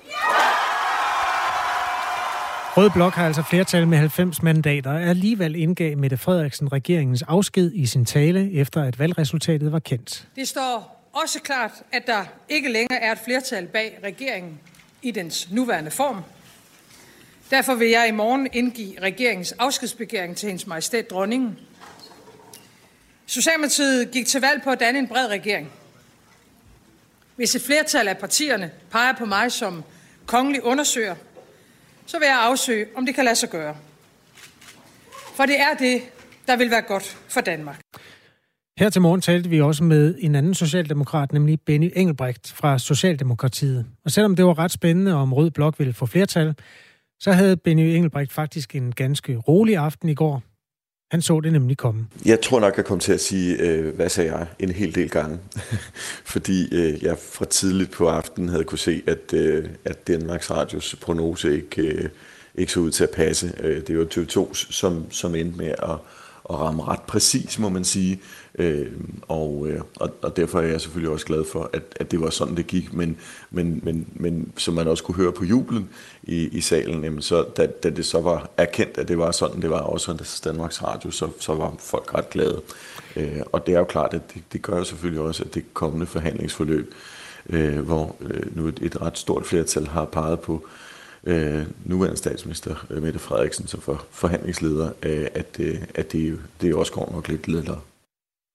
Rød 2.77 2.89
Blok 2.89 3.13
har 3.13 3.25
altså 3.25 3.43
flertal 3.43 3.87
med 3.87 3.97
90 3.97 4.41
mandater, 4.43 4.91
og 4.91 5.01
alligevel 5.01 5.55
indgav 5.55 5.97
Mette 5.97 6.17
Frederiksen 6.17 6.71
regeringens 6.71 7.21
afsked 7.21 7.71
i 7.73 7.85
sin 7.85 8.05
tale, 8.05 8.51
efter 8.53 8.83
at 8.83 8.99
valgresultatet 8.99 9.71
var 9.71 9.79
kendt. 9.79 10.27
Det 10.35 10.47
står 10.47 11.01
også 11.13 11.39
klart, 11.41 11.71
at 11.91 12.07
der 12.07 12.25
ikke 12.49 12.71
længere 12.71 12.99
er 12.99 13.11
et 13.11 13.17
flertal 13.25 13.67
bag 13.67 13.99
regeringen 14.03 14.59
i 15.01 15.11
dens 15.11 15.51
nuværende 15.51 15.91
form. 15.91 16.23
Derfor 17.49 17.75
vil 17.75 17.89
jeg 17.89 18.07
i 18.07 18.11
morgen 18.11 18.47
indgive 18.53 19.01
regeringens 19.01 19.51
afskedsbegæring 19.51 20.37
til 20.37 20.47
hendes 20.47 20.67
majestæt 20.67 21.09
dronningen. 21.09 21.57
Socialdemokratiet 23.25 24.11
gik 24.11 24.27
til 24.27 24.41
valg 24.41 24.61
på 24.63 24.69
at 24.69 24.79
danne 24.79 24.99
en 24.99 25.07
bred 25.07 25.27
regering. 25.27 25.71
Hvis 27.35 27.55
et 27.55 27.61
flertal 27.61 28.07
af 28.07 28.17
partierne 28.17 28.71
peger 28.91 29.13
på 29.13 29.25
mig 29.25 29.51
som 29.51 29.83
kongelig 30.25 30.63
undersøger, 30.63 31.15
så 32.05 32.19
vil 32.19 32.25
jeg 32.25 32.39
afsøge, 32.41 32.85
om 32.95 33.05
det 33.05 33.15
kan 33.15 33.25
lade 33.25 33.35
sig 33.35 33.49
gøre. 33.49 33.75
For 35.35 35.45
det 35.45 35.59
er 35.59 35.73
det, 35.79 36.01
der 36.47 36.57
vil 36.57 36.71
være 36.71 36.81
godt 36.81 37.17
for 37.29 37.41
Danmark. 37.41 37.79
Her 38.79 38.89
til 38.89 39.01
morgen 39.01 39.21
talte 39.21 39.49
vi 39.49 39.61
også 39.61 39.83
med 39.83 40.15
en 40.19 40.35
anden 40.35 40.53
socialdemokrat, 40.53 41.33
nemlig 41.33 41.61
Benny 41.61 41.91
Engelbrecht 41.95 42.51
fra 42.51 42.79
Socialdemokratiet. 42.79 43.85
Og 44.05 44.11
selvom 44.11 44.35
det 44.35 44.45
var 44.45 44.59
ret 44.59 44.71
spændende, 44.71 45.13
om 45.13 45.33
Rød 45.33 45.51
Blok 45.51 45.79
ville 45.79 45.93
få 45.93 46.05
flertal, 46.05 46.55
så 47.19 47.31
havde 47.31 47.57
Benny 47.57 47.81
Engelbrecht 47.81 48.33
faktisk 48.33 48.75
en 48.75 48.91
ganske 48.91 49.37
rolig 49.37 49.77
aften 49.77 50.09
i 50.09 50.13
går. 50.13 50.43
Han 51.11 51.21
så 51.21 51.39
det 51.39 51.51
nemlig 51.51 51.77
komme. 51.77 52.07
Jeg 52.25 52.41
tror 52.41 52.59
nok, 52.59 52.77
jeg 52.77 52.85
kom 52.85 52.99
til 52.99 53.13
at 53.13 53.21
sige, 53.21 53.57
øh, 53.61 53.95
hvad 53.95 54.09
sagde 54.09 54.31
jeg, 54.31 54.47
en 54.59 54.69
hel 54.71 54.95
del 54.95 55.09
gange. 55.09 55.39
Fordi 56.33 56.75
øh, 56.75 57.03
jeg 57.03 57.17
fra 57.17 57.45
tidligt 57.45 57.91
på 57.91 58.07
aftenen 58.07 58.49
havde 58.49 58.63
kunne 58.63 58.79
se, 58.79 59.03
at, 59.07 59.33
øh, 59.33 59.69
at 59.85 60.07
Danmarks 60.07 60.51
Radios 60.51 60.95
prognose 61.01 61.55
ikke, 61.55 61.81
øh, 61.81 62.09
ikke 62.55 62.71
så 62.71 62.79
ud 62.79 62.91
til 62.91 63.03
at 63.03 63.09
passe. 63.09 63.53
Øh, 63.59 63.87
det 63.87 63.97
var 63.97 64.05
TV2, 64.05 64.53
som, 64.53 65.11
som 65.11 65.35
endte 65.35 65.57
med 65.57 65.67
at, 65.67 65.97
at 66.49 66.59
ramme 66.59 66.83
ret 66.83 67.01
præcis, 67.01 67.59
må 67.59 67.69
man 67.69 67.83
sige. 67.83 68.21
Øh, 68.59 68.91
og, 69.21 69.67
øh, 69.67 69.81
og, 69.95 70.09
og 70.21 70.37
derfor 70.37 70.59
er 70.59 70.67
jeg 70.67 70.81
selvfølgelig 70.81 71.11
også 71.11 71.25
glad 71.25 71.43
for, 71.51 71.69
at, 71.73 71.83
at 71.95 72.11
det 72.11 72.21
var 72.21 72.29
sådan, 72.29 72.57
det 72.57 72.67
gik. 72.67 72.93
Men, 72.93 73.17
men, 73.51 73.79
men, 73.83 74.07
men 74.13 74.51
som 74.57 74.73
man 74.73 74.87
også 74.87 75.03
kunne 75.03 75.15
høre 75.15 75.31
på 75.31 75.45
jublen 75.45 75.89
i, 76.23 76.47
i 76.47 76.61
salen, 76.61 77.03
jamen 77.03 77.21
så, 77.21 77.43
da, 77.57 77.65
da 77.65 77.89
det 77.89 78.05
så 78.05 78.21
var 78.21 78.49
erkendt, 78.57 78.97
at 78.97 79.07
det 79.07 79.17
var 79.17 79.31
sådan, 79.31 79.61
det 79.61 79.69
var 79.69 79.79
også 79.79 80.11
hos 80.11 80.41
Danmarks 80.41 80.83
Radio, 80.83 81.11
så, 81.11 81.29
så 81.39 81.55
var 81.55 81.75
folk 81.79 82.13
ret 82.13 82.29
glade. 82.29 82.61
Øh, 83.15 83.41
og 83.51 83.67
det 83.67 83.73
er 83.75 83.79
jo 83.79 83.85
klart, 83.85 84.13
at 84.13 84.21
det, 84.33 84.43
det 84.53 84.61
gør 84.61 84.77
jo 84.77 84.83
selvfølgelig 84.83 85.21
også, 85.21 85.43
at 85.43 85.53
det 85.53 85.73
kommende 85.73 86.05
forhandlingsforløb, 86.05 86.93
øh, 87.49 87.79
hvor 87.79 88.15
øh, 88.21 88.57
nu 88.57 88.67
et, 88.67 88.79
et 88.81 89.01
ret 89.01 89.17
stort 89.17 89.45
flertal 89.45 89.87
har 89.87 90.05
peget 90.05 90.39
på, 90.39 90.67
øh, 91.23 91.63
nuværende 91.85 92.17
statsminister 92.17 92.85
øh, 92.89 93.03
Mette 93.03 93.19
Frederiksen 93.19 93.67
som 93.67 93.81
for, 93.81 94.05
forhandlingsleder, 94.11 94.89
øh, 95.03 95.27
at, 95.33 95.47
øh, 95.59 95.81
at 95.95 96.11
det, 96.11 96.39
det 96.61 96.75
også 96.75 96.91
går 96.91 97.11
nok 97.11 97.27
lidt 97.27 97.47
lettere. 97.47 97.79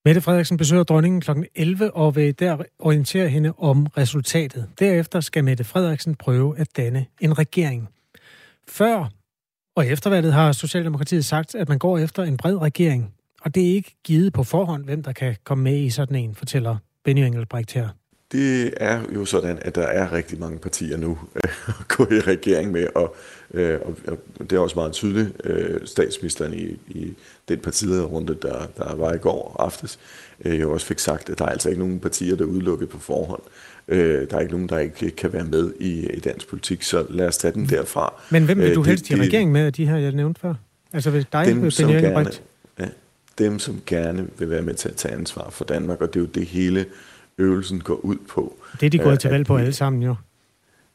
Mette 0.04 0.20
Frederiksen 0.20 0.56
besøger 0.56 0.82
dronningen 0.82 1.20
kl. 1.20 1.30
11 1.54 1.94
og 1.94 2.16
vil 2.16 2.38
der 2.38 2.56
orientere 2.78 3.28
hende 3.28 3.52
om 3.58 3.86
resultatet. 3.86 4.68
Derefter 4.78 5.20
skal 5.20 5.44
Mette 5.44 5.64
Frederiksen 5.64 6.14
prøve 6.14 6.58
at 6.58 6.76
danne 6.76 7.06
en 7.20 7.38
regering. 7.38 7.88
Før 8.68 9.08
og 9.76 9.86
eftervalget 9.86 10.32
har 10.32 10.52
Socialdemokratiet 10.52 11.24
sagt, 11.24 11.54
at 11.54 11.68
man 11.68 11.78
går 11.78 11.98
efter 11.98 12.22
en 12.22 12.36
bred 12.36 12.56
regering. 12.56 13.14
Og 13.42 13.54
det 13.54 13.70
er 13.70 13.74
ikke 13.74 13.96
givet 14.04 14.32
på 14.32 14.44
forhånd, 14.44 14.84
hvem 14.84 15.02
der 15.02 15.12
kan 15.12 15.36
komme 15.44 15.64
med 15.64 15.78
i 15.78 15.90
sådan 15.90 16.16
en, 16.16 16.34
fortæller 16.34 16.76
Benny 17.04 17.20
Engelbrecht 17.20 17.72
her. 17.72 17.88
Det 18.32 18.74
er 18.76 19.00
jo 19.14 19.24
sådan, 19.24 19.58
at 19.62 19.74
der 19.74 19.82
er 19.82 20.12
rigtig 20.12 20.40
mange 20.40 20.58
partier 20.58 20.96
nu 20.96 21.18
at 21.68 21.88
gå 21.88 22.06
i 22.10 22.20
regering 22.20 22.72
med, 22.72 22.86
og, 22.94 23.16
øh, 23.54 23.78
og 23.84 24.18
det 24.40 24.52
er 24.52 24.58
også 24.58 24.76
meget 24.76 24.92
tydeligt. 24.92 25.28
Øh, 25.44 25.80
statsministeren 25.84 26.54
i, 26.54 26.76
i 26.88 27.14
den 27.48 27.58
partilederrunde, 27.58 28.36
der, 28.42 28.66
der 28.76 28.94
var 28.94 29.12
i 29.12 29.18
går 29.18 29.56
aftes, 29.58 29.98
øh, 30.44 30.60
jo 30.60 30.72
også 30.72 30.86
fik 30.86 30.98
sagt, 30.98 31.30
at 31.30 31.38
der 31.38 31.44
er 31.44 31.48
altså 31.48 31.68
ikke 31.68 31.80
nogen 31.80 32.00
partier, 32.00 32.36
der 32.36 32.44
er 32.44 32.48
udelukket 32.48 32.88
på 32.88 32.98
forhånd. 32.98 33.42
Der 33.88 34.36
er 34.36 34.40
ikke 34.40 34.52
nogen, 34.52 34.68
der 34.68 34.78
ikke 34.78 35.10
kan 35.10 35.32
være 35.32 35.44
med 35.44 35.72
i, 35.80 36.06
i 36.06 36.20
dansk 36.20 36.48
politik, 36.48 36.82
så 36.82 37.06
lad 37.10 37.26
os 37.26 37.36
tage 37.36 37.54
den 37.54 37.68
derfra. 37.68 38.22
Men 38.30 38.44
hvem 38.44 38.58
vil 38.58 38.74
du 38.74 38.82
helst 38.82 39.10
i 39.10 39.14
regering 39.14 39.52
med 39.52 39.60
af 39.60 39.72
de 39.72 39.86
her, 39.86 39.96
jeg 39.96 40.12
nævnte 40.12 40.40
før? 40.40 40.54
Altså 40.92 41.10
hvis 41.10 41.24
dig, 41.32 41.46
dem, 41.46 41.70
som 41.70 41.90
gerne, 41.90 42.30
ja, 42.78 42.86
dem, 43.38 43.58
som 43.58 43.80
gerne 43.86 44.26
vil 44.38 44.50
være 44.50 44.62
med 44.62 44.74
til 44.74 44.88
at 44.88 44.96
tage 44.96 45.14
ansvar 45.14 45.50
for 45.50 45.64
Danmark, 45.64 46.00
og 46.00 46.14
det 46.14 46.20
er 46.20 46.24
jo 46.24 46.26
det 46.34 46.46
hele 46.46 46.86
øvelsen 47.40 47.80
går 47.80 47.94
ud 47.94 48.16
på. 48.28 48.56
Det 48.80 48.86
er 48.86 48.90
de 48.90 48.98
gået 48.98 49.20
til 49.20 49.30
valg 49.30 49.46
på 49.46 49.56
alle 49.56 49.72
sammen 49.72 50.02
jo. 50.02 50.14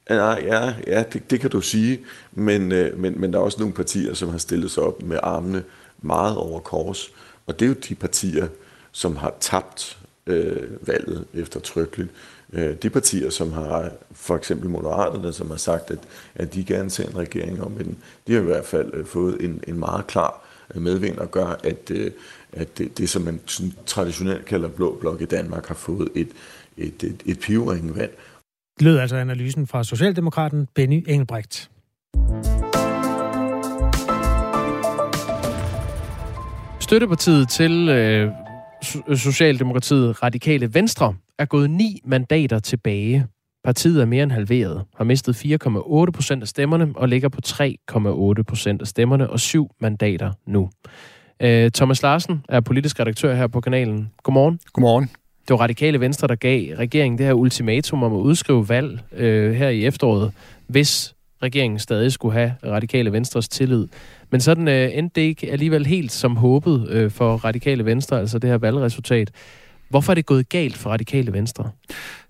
Ja, 0.09 0.29
ja, 0.29 0.73
ja 0.87 1.03
det, 1.13 1.31
det 1.31 1.39
kan 1.39 1.49
du 1.49 1.61
sige, 1.61 1.99
men, 2.31 2.71
øh, 2.71 2.99
men, 2.99 3.21
men 3.21 3.33
der 3.33 3.39
er 3.39 3.43
også 3.43 3.59
nogle 3.59 3.73
partier, 3.73 4.13
som 4.13 4.29
har 4.29 4.37
stillet 4.37 4.71
sig 4.71 4.83
op 4.83 5.03
med 5.03 5.19
armene 5.23 5.63
meget 6.01 6.37
over 6.37 6.59
kors, 6.59 7.11
og 7.47 7.59
det 7.59 7.65
er 7.65 7.69
jo 7.69 7.75
de 7.89 7.95
partier, 7.95 8.47
som 8.91 9.15
har 9.15 9.33
tabt 9.39 9.97
øh, 10.27 10.87
valget 10.87 11.25
eftertrykkeligt. 11.33 12.09
Øh, 12.53 12.75
de 12.75 12.89
partier, 12.89 13.29
som 13.29 13.51
har, 13.51 13.91
for 14.11 14.35
eksempel 14.35 14.69
Moderaterne, 14.69 15.33
som 15.33 15.49
har 15.49 15.57
sagt, 15.57 15.91
at, 15.91 15.99
at 16.35 16.53
de 16.53 16.63
gerne 16.63 16.89
ser 16.89 17.07
en 17.07 17.17
regering 17.17 17.63
om 17.63 17.71
den, 17.71 17.97
de 18.27 18.33
har 18.33 18.41
i 18.41 18.43
hvert 18.43 18.65
fald 18.65 18.93
øh, 18.93 19.05
fået 19.05 19.37
en, 19.39 19.63
en 19.67 19.79
meget 19.79 20.07
klar 20.07 20.41
øh, 20.75 20.81
medvind 20.81 21.17
og 21.17 21.31
gør, 21.31 21.59
at, 21.63 21.91
at 22.55 22.77
det, 22.77 22.97
det, 22.97 23.09
som 23.09 23.21
man 23.21 23.39
sådan 23.45 23.73
traditionelt 23.85 24.45
kalder 24.45 24.69
blå 24.69 24.97
blok 24.99 25.21
i 25.21 25.25
Danmark, 25.25 25.67
har 25.67 25.75
fået 25.75 26.09
et, 26.15 26.29
et, 26.77 27.03
et, 27.03 27.23
et 27.25 27.39
pivringvand. 27.39 28.11
Det 28.79 28.81
lød 28.81 28.97
altså 28.97 29.15
analysen 29.15 29.67
fra 29.67 29.83
Socialdemokraten 29.83 30.67
Benny 30.75 31.03
Engelbrecht. 31.07 31.69
Støttepartiet 36.79 37.49
til 37.49 37.89
øh, 37.89 38.31
Socialdemokratiet 39.17 40.23
Radikale 40.23 40.73
Venstre 40.73 41.15
er 41.39 41.45
gået 41.45 41.69
ni 41.69 42.01
mandater 42.05 42.59
tilbage. 42.59 43.27
Partiet 43.63 44.01
er 44.01 44.05
mere 44.05 44.23
end 44.23 44.31
halveret, 44.31 44.85
har 44.97 45.03
mistet 45.03 45.45
4,8 45.45 46.11
procent 46.11 46.41
af 46.41 46.47
stemmerne 46.47 46.93
og 46.95 47.09
ligger 47.09 47.29
på 47.29 47.39
3,8 47.45 48.43
procent 48.43 48.81
af 48.81 48.87
stemmerne 48.87 49.29
og 49.29 49.39
syv 49.39 49.69
mandater 49.81 50.31
nu. 50.47 50.69
Øh, 51.39 51.71
Thomas 51.71 52.03
Larsen 52.03 52.43
er 52.49 52.59
politisk 52.59 52.99
redaktør 52.99 53.35
her 53.35 53.47
på 53.47 53.61
kanalen. 53.61 54.11
Godmorgen. 54.23 54.59
Godmorgen. 54.73 55.09
Det 55.47 55.49
var 55.49 55.57
Radikale 55.57 55.99
Venstre, 55.99 56.27
der 56.27 56.35
gav 56.35 56.75
regeringen 56.75 57.17
det 57.17 57.25
her 57.25 57.33
ultimatum 57.33 58.03
om 58.03 58.13
at 58.13 58.17
udskrive 58.17 58.69
valg 58.69 58.99
øh, 59.11 59.53
her 59.53 59.69
i 59.69 59.85
efteråret, 59.85 60.31
hvis 60.67 61.15
regeringen 61.43 61.79
stadig 61.79 62.11
skulle 62.11 62.33
have 62.33 62.55
Radikale 62.65 63.11
Venstres 63.11 63.49
tillid. 63.49 63.87
Men 64.29 64.41
sådan 64.41 64.67
øh, 64.67 64.89
endte 64.93 65.21
det 65.21 65.27
ikke 65.27 65.51
alligevel 65.51 65.85
helt 65.85 66.11
som 66.11 66.35
håbet 66.35 66.89
øh, 66.89 67.11
for 67.11 67.35
Radikale 67.35 67.85
Venstre, 67.85 68.19
altså 68.19 68.39
det 68.39 68.49
her 68.49 68.57
valgresultat. 68.57 69.31
Hvorfor 69.89 70.13
er 70.13 70.15
det 70.15 70.25
gået 70.25 70.49
galt 70.49 70.77
for 70.77 70.89
Radikale 70.89 71.33
Venstre? 71.33 71.69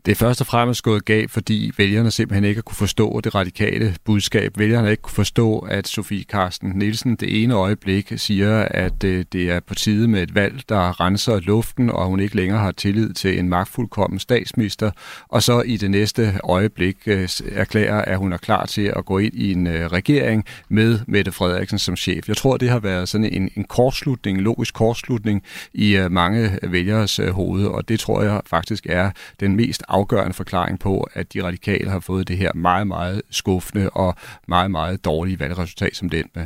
Det 0.05 0.11
er 0.11 0.15
først 0.15 0.41
og 0.41 0.47
fremmest 0.47 0.83
gået 0.83 1.05
galt, 1.05 1.31
fordi 1.31 1.71
vælgerne 1.77 2.11
simpelthen 2.11 2.43
ikke 2.43 2.57
har 2.57 2.61
kunne 2.61 2.75
forstå 2.75 3.21
det 3.21 3.35
radikale 3.35 3.95
budskab. 4.03 4.57
Vælgerne 4.57 4.83
har 4.83 4.91
ikke 4.91 5.01
kunne 5.01 5.15
forstå, 5.15 5.59
at 5.59 5.87
Sofie 5.87 6.23
Karsten 6.23 6.69
Nielsen 6.75 7.15
det 7.15 7.43
ene 7.43 7.53
øjeblik 7.53 8.13
siger, 8.15 8.59
at 8.71 9.03
øh, 9.03 9.25
det 9.33 9.51
er 9.51 9.59
på 9.59 9.75
tide 9.75 10.07
med 10.07 10.23
et 10.23 10.35
valg, 10.35 10.61
der 10.69 11.01
renser 11.01 11.39
luften, 11.39 11.89
og 11.89 12.05
hun 12.05 12.19
ikke 12.19 12.35
længere 12.35 12.59
har 12.59 12.71
tillid 12.71 13.13
til 13.13 13.39
en 13.39 13.49
magtfuldkommen 13.49 14.19
statsminister, 14.19 14.91
og 15.27 15.43
så 15.43 15.61
i 15.61 15.77
det 15.77 15.91
næste 15.91 16.39
øjeblik 16.43 16.97
øh, 17.05 17.29
erklærer, 17.51 18.01
at 18.01 18.17
hun 18.17 18.33
er 18.33 18.37
klar 18.37 18.65
til 18.65 18.93
at 18.95 19.05
gå 19.05 19.17
ind 19.17 19.33
i 19.33 19.51
en 19.51 19.67
øh, 19.67 19.87
regering 19.87 20.45
med 20.69 20.99
Mette 21.07 21.31
Frederiksen 21.31 21.79
som 21.79 21.95
chef. 21.95 22.27
Jeg 22.27 22.37
tror, 22.37 22.57
det 22.57 22.69
har 22.69 22.79
været 22.79 23.09
sådan 23.09 23.33
en, 23.33 23.49
en 23.55 23.63
kortslutning, 23.63 24.37
en 24.37 24.43
logisk 24.43 24.73
kortslutning 24.73 25.43
i 25.73 25.99
mange 26.09 26.59
vælgeres 26.63 27.19
hoved, 27.31 27.65
og 27.65 27.89
det 27.89 27.99
tror 27.99 28.21
jeg 28.21 28.41
faktisk 28.45 28.85
er 28.89 29.11
den 29.39 29.55
mest 29.55 29.83
afgørende 29.95 30.33
forklaring 30.33 30.79
på, 30.79 31.07
at 31.13 31.33
de 31.33 31.43
radikale 31.43 31.89
har 31.89 31.99
fået 31.99 32.27
det 32.27 32.37
her 32.37 32.51
meget, 32.53 32.87
meget 32.87 33.21
skuffende 33.29 33.89
og 33.89 34.15
meget, 34.47 34.71
meget 34.71 35.05
dårlige 35.05 35.39
valgresultat 35.39 35.95
som 35.95 36.09
den 36.09 36.25
med. 36.35 36.45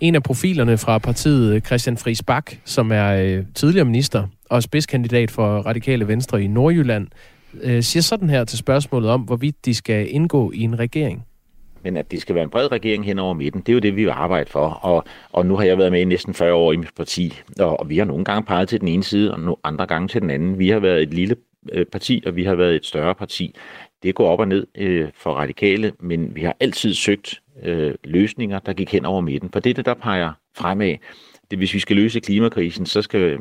En 0.00 0.14
af 0.14 0.22
profilerne 0.22 0.78
fra 0.78 0.98
partiet, 0.98 1.66
Christian 1.66 1.96
Friis 1.96 2.22
Bak, 2.22 2.52
som 2.64 2.92
er 2.92 3.08
øh, 3.12 3.44
tidligere 3.54 3.84
minister 3.84 4.26
og 4.50 4.62
spidskandidat 4.62 5.30
for 5.30 5.58
Radikale 5.58 6.08
Venstre 6.08 6.42
i 6.42 6.46
Nordjylland, 6.46 7.06
øh, 7.62 7.82
siger 7.82 8.02
sådan 8.02 8.30
her 8.30 8.44
til 8.44 8.58
spørgsmålet 8.58 9.10
om, 9.10 9.20
hvorvidt 9.20 9.64
de 9.64 9.74
skal 9.74 10.14
indgå 10.14 10.52
i 10.54 10.60
en 10.60 10.78
regering. 10.78 11.24
Men 11.82 11.96
at 11.96 12.10
det 12.10 12.20
skal 12.20 12.34
være 12.34 12.44
en 12.44 12.50
bred 12.50 12.72
regering 12.72 13.04
hen 13.04 13.18
over 13.18 13.34
midten, 13.34 13.60
det 13.60 13.68
er 13.68 13.74
jo 13.74 13.78
det, 13.78 13.96
vi 13.96 14.04
vil 14.04 14.10
arbejde 14.10 14.50
for. 14.50 14.68
Og, 14.68 15.04
og 15.32 15.46
nu 15.46 15.56
har 15.56 15.64
jeg 15.64 15.78
været 15.78 15.92
med 15.92 16.00
i 16.00 16.04
næsten 16.04 16.34
40 16.34 16.54
år 16.54 16.72
i 16.72 16.76
mit 16.76 16.94
parti, 16.96 17.40
og, 17.58 17.80
og 17.80 17.88
vi 17.88 17.98
har 17.98 18.04
nogle 18.04 18.24
gange 18.24 18.46
peget 18.46 18.68
til 18.68 18.80
den 18.80 18.88
ene 18.88 19.04
side, 19.04 19.32
og 19.34 19.40
nogle 19.40 19.56
andre 19.64 19.86
gange 19.86 20.08
til 20.08 20.20
den 20.20 20.30
anden. 20.30 20.58
Vi 20.58 20.68
har 20.68 20.78
været 20.78 21.02
et 21.02 21.14
lille 21.14 21.34
øh, 21.34 21.49
parti, 21.92 22.22
og 22.26 22.36
vi 22.36 22.44
har 22.44 22.54
været 22.54 22.74
et 22.74 22.86
større 22.86 23.14
parti. 23.14 23.54
Det 24.02 24.14
går 24.14 24.28
op 24.28 24.40
og 24.40 24.48
ned 24.48 24.66
øh, 24.74 25.08
for 25.14 25.32
radikale, 25.32 25.92
men 26.00 26.34
vi 26.34 26.40
har 26.40 26.56
altid 26.60 26.94
søgt 26.94 27.40
øh, 27.62 27.94
løsninger, 28.04 28.58
der 28.58 28.72
gik 28.72 28.92
hen 28.92 29.04
over 29.04 29.20
midten. 29.20 29.50
For 29.52 29.60
det 29.60 29.70
er 29.70 29.74
det, 29.74 29.86
der 29.86 29.94
peger 29.94 30.32
fremad. 30.56 30.96
Det, 31.50 31.58
hvis 31.58 31.74
vi 31.74 31.78
skal 31.78 31.96
løse 31.96 32.20
klimakrisen, 32.20 32.86
så 32.86 33.02
skal 33.02 33.20
øh, 33.20 33.38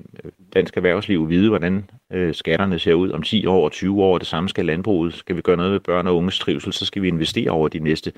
dansk 0.53 0.77
erhvervsliv 0.77 1.29
vide, 1.29 1.49
hvordan 1.49 1.89
øh, 2.11 2.33
skatterne 2.33 2.79
ser 2.79 2.93
ud 2.93 3.11
om 3.11 3.23
10 3.23 3.45
år 3.45 3.65
og 3.65 3.71
20 3.71 4.03
år. 4.03 4.17
Det 4.17 4.27
samme 4.27 4.49
skal 4.49 4.65
landbruget. 4.65 5.13
Skal 5.13 5.35
vi 5.35 5.41
gøre 5.41 5.57
noget 5.57 5.71
med 5.71 5.79
børn 5.79 6.07
og 6.07 6.15
unges 6.15 6.39
trivsel, 6.39 6.73
så 6.73 6.85
skal 6.85 7.01
vi 7.01 7.07
investere 7.07 7.51
over 7.51 7.67
de 7.67 7.79
næste 7.79 8.11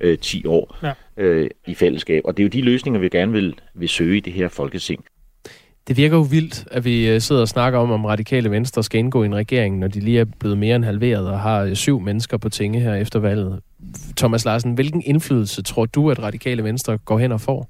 øh, 0.00 0.18
10 0.18 0.46
år 0.46 0.78
ja. 0.82 0.92
øh, 1.16 1.50
i 1.66 1.74
fællesskab. 1.74 2.22
Og 2.24 2.36
det 2.36 2.42
er 2.42 2.44
jo 2.44 2.50
de 2.50 2.62
løsninger, 2.62 3.00
vi 3.00 3.08
gerne 3.08 3.32
vil, 3.32 3.54
vil 3.74 3.88
søge 3.88 4.16
i 4.16 4.20
det 4.20 4.32
her 4.32 4.48
folketing. 4.48 5.04
Det 5.88 5.96
virker 5.96 6.16
jo 6.16 6.22
vildt, 6.22 6.64
at 6.70 6.84
vi 6.84 7.08
øh, 7.08 7.20
sidder 7.20 7.42
og 7.42 7.48
snakker 7.48 7.78
om, 7.78 7.90
om 7.90 8.04
radikale 8.04 8.50
venstre 8.50 8.82
skal 8.82 8.98
indgå 8.98 9.22
i 9.22 9.26
en 9.26 9.34
regering, 9.34 9.78
når 9.78 9.88
de 9.88 10.00
lige 10.00 10.20
er 10.20 10.24
blevet 10.24 10.58
mere 10.58 10.76
end 10.76 10.84
halveret 10.84 11.28
og 11.28 11.40
har 11.40 11.62
øh, 11.62 11.74
syv 11.74 12.00
mennesker 12.00 12.36
på 12.36 12.48
tinge 12.48 12.80
her 12.80 12.94
efter 12.94 13.18
valget. 13.18 13.60
Thomas 14.16 14.44
Larsen, 14.44 14.74
hvilken 14.74 15.02
indflydelse 15.06 15.62
tror 15.62 15.86
du, 15.86 16.10
at 16.10 16.22
radikale 16.22 16.64
venstre 16.64 16.98
går 16.98 17.18
hen 17.18 17.32
og 17.32 17.40
får? 17.40 17.68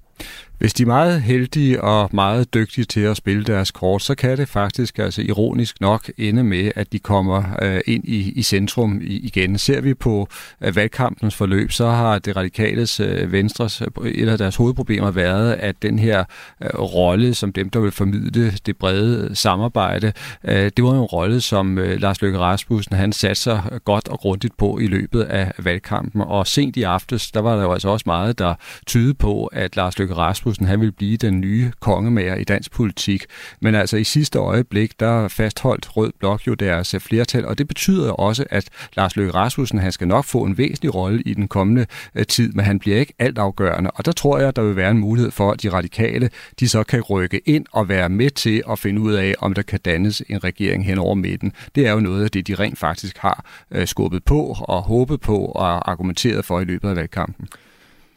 Hvis 0.62 0.75
de 0.75 0.83
er 0.83 0.87
meget 0.87 1.22
heldige 1.22 1.83
og 1.83 2.11
meget 2.12 2.55
dygtige 2.55 2.85
til 2.85 3.01
at 3.01 3.16
spille 3.16 3.44
deres 3.44 3.70
kort, 3.70 4.03
så 4.03 4.14
kan 4.14 4.38
det 4.38 4.48
faktisk 4.48 4.98
altså 4.98 5.22
ironisk 5.22 5.81
nok 5.81 6.11
ende 6.18 6.44
med, 6.44 6.72
at 6.77 6.92
de 6.92 6.98
kommer 6.98 7.42
øh, 7.62 7.81
ind 7.87 8.05
i, 8.05 8.33
i 8.33 8.42
centrum 8.42 9.01
igen. 9.03 9.59
Ser 9.59 9.81
vi 9.81 9.94
på 9.94 10.29
øh, 10.61 10.77
valgkampens 10.77 11.35
forløb, 11.35 11.72
så 11.72 11.87
har 11.87 12.18
det 12.18 12.37
radikales 12.37 13.01
øh, 13.01 13.33
venstres, 13.33 13.83
øh, 14.03 14.11
et 14.11 14.29
af 14.29 14.38
deres 14.38 14.57
hovedproblemer 14.57 15.11
været, 15.11 15.53
at 15.53 15.83
den 15.83 15.98
her 15.98 16.25
øh, 16.62 16.81
rolle, 16.81 17.35
som 17.35 17.53
dem, 17.53 17.70
der 17.70 17.81
vil 17.81 17.90
formidle 17.90 18.51
det 18.66 18.77
brede 18.77 19.35
samarbejde, 19.35 20.12
øh, 20.44 20.70
det 20.77 20.85
var 20.85 20.92
en 20.92 21.01
rolle, 21.01 21.40
som 21.40 21.79
øh, 21.79 22.01
Lars 22.01 22.22
Løkke 22.22 22.38
Rasmussen, 22.38 22.96
han 22.96 23.12
satte 23.12 23.42
sig 23.42 23.62
godt 23.85 24.09
og 24.09 24.18
grundigt 24.18 24.57
på 24.57 24.79
i 24.79 24.87
løbet 24.87 25.22
af 25.22 25.53
valgkampen. 25.59 26.20
Og 26.20 26.46
sent 26.46 26.77
i 26.77 26.83
aftes, 26.83 27.31
der 27.31 27.40
var 27.40 27.57
der 27.57 27.62
jo 27.62 27.72
altså 27.72 27.88
også 27.88 28.05
meget, 28.07 28.38
der 28.38 28.55
tyder 28.87 29.14
på, 29.14 29.46
at 29.46 29.77
Lars 29.77 29.98
Løkke 29.98 30.14
Rasmussen, 30.14 30.52
han 30.59 30.81
ville 30.81 30.93
blive 30.93 31.17
den 31.17 31.41
nye 31.41 31.73
kongemager 31.81 32.35
i 32.35 32.45
dansk 32.45 32.73
politik. 32.73 33.25
Men 33.61 33.75
altså 33.75 33.97
i 33.97 34.05
sidste 34.05 34.38
øjeblik, 34.38 35.01
der 35.01 35.29
fastholdt 35.29 35.97
Rød 35.97 36.12
Blok 36.19 36.47
jo 36.47 36.55
deres 36.55 36.95
øh, 36.95 37.01
flertal, 37.01 37.47
og 37.47 37.59
det 37.59 37.69
betyder 37.69 38.12
også, 38.12 38.45
at 38.51 38.65
Lars 38.97 39.17
Løkke 39.17 39.35
Rasmussen, 39.35 39.79
han 39.79 39.93
skal 39.93 40.09
nok 40.09 40.25
få 40.25 40.45
en 40.45 40.59
væsentlig 40.59 40.95
rolle 40.95 41.23
i 41.23 41.35
den 41.35 41.49
kommende 41.49 41.87
øh, 42.15 42.27
tid, 42.27 42.53
men 42.53 42.65
han 42.65 42.79
bliver 42.79 42.99
ikke 42.99 43.15
altafgørende. 43.19 43.91
Og 43.91 44.05
der 44.05 44.12
tror 44.12 44.38
jeg, 44.38 44.57
der 44.57 44.62
vil 44.62 44.77
være 44.77 44.91
en 44.91 44.99
mulighed 44.99 45.31
for, 45.31 45.51
at 45.51 45.62
de 45.62 45.73
radikale, 45.73 46.31
de 46.61 46.69
så 46.69 46.83
kan 46.83 47.01
rykke 47.01 47.41
ind 47.47 47.67
og 47.73 47.88
være 47.88 48.09
med 48.09 48.31
til 48.31 48.62
at 48.71 48.79
finde 48.79 49.01
ud 49.01 49.12
af, 49.12 49.35
om 49.38 49.55
der 49.55 49.62
kan 49.62 49.81
dannes 49.85 50.23
en 50.29 50.45
regering 50.45 50.87
hen 50.87 50.99
over 50.99 51.15
midten. 51.15 51.53
Det 51.75 51.87
er 51.87 51.93
jo 51.93 52.01
noget 52.01 52.25
af 52.25 52.31
det, 52.31 52.47
de 52.47 52.55
rent 52.55 52.79
faktisk 52.79 53.19
har 53.19 53.45
øh, 53.71 53.87
skubbet 53.87 54.25
på 54.25 54.57
og 54.61 54.83
håbet 54.83 55.21
på 55.21 55.38
og 55.38 55.91
argumenteret 55.91 56.45
for 56.45 56.61
i 56.61 56.65
løbet 56.65 56.88
af 56.88 56.97
valgkampen. 56.97 57.49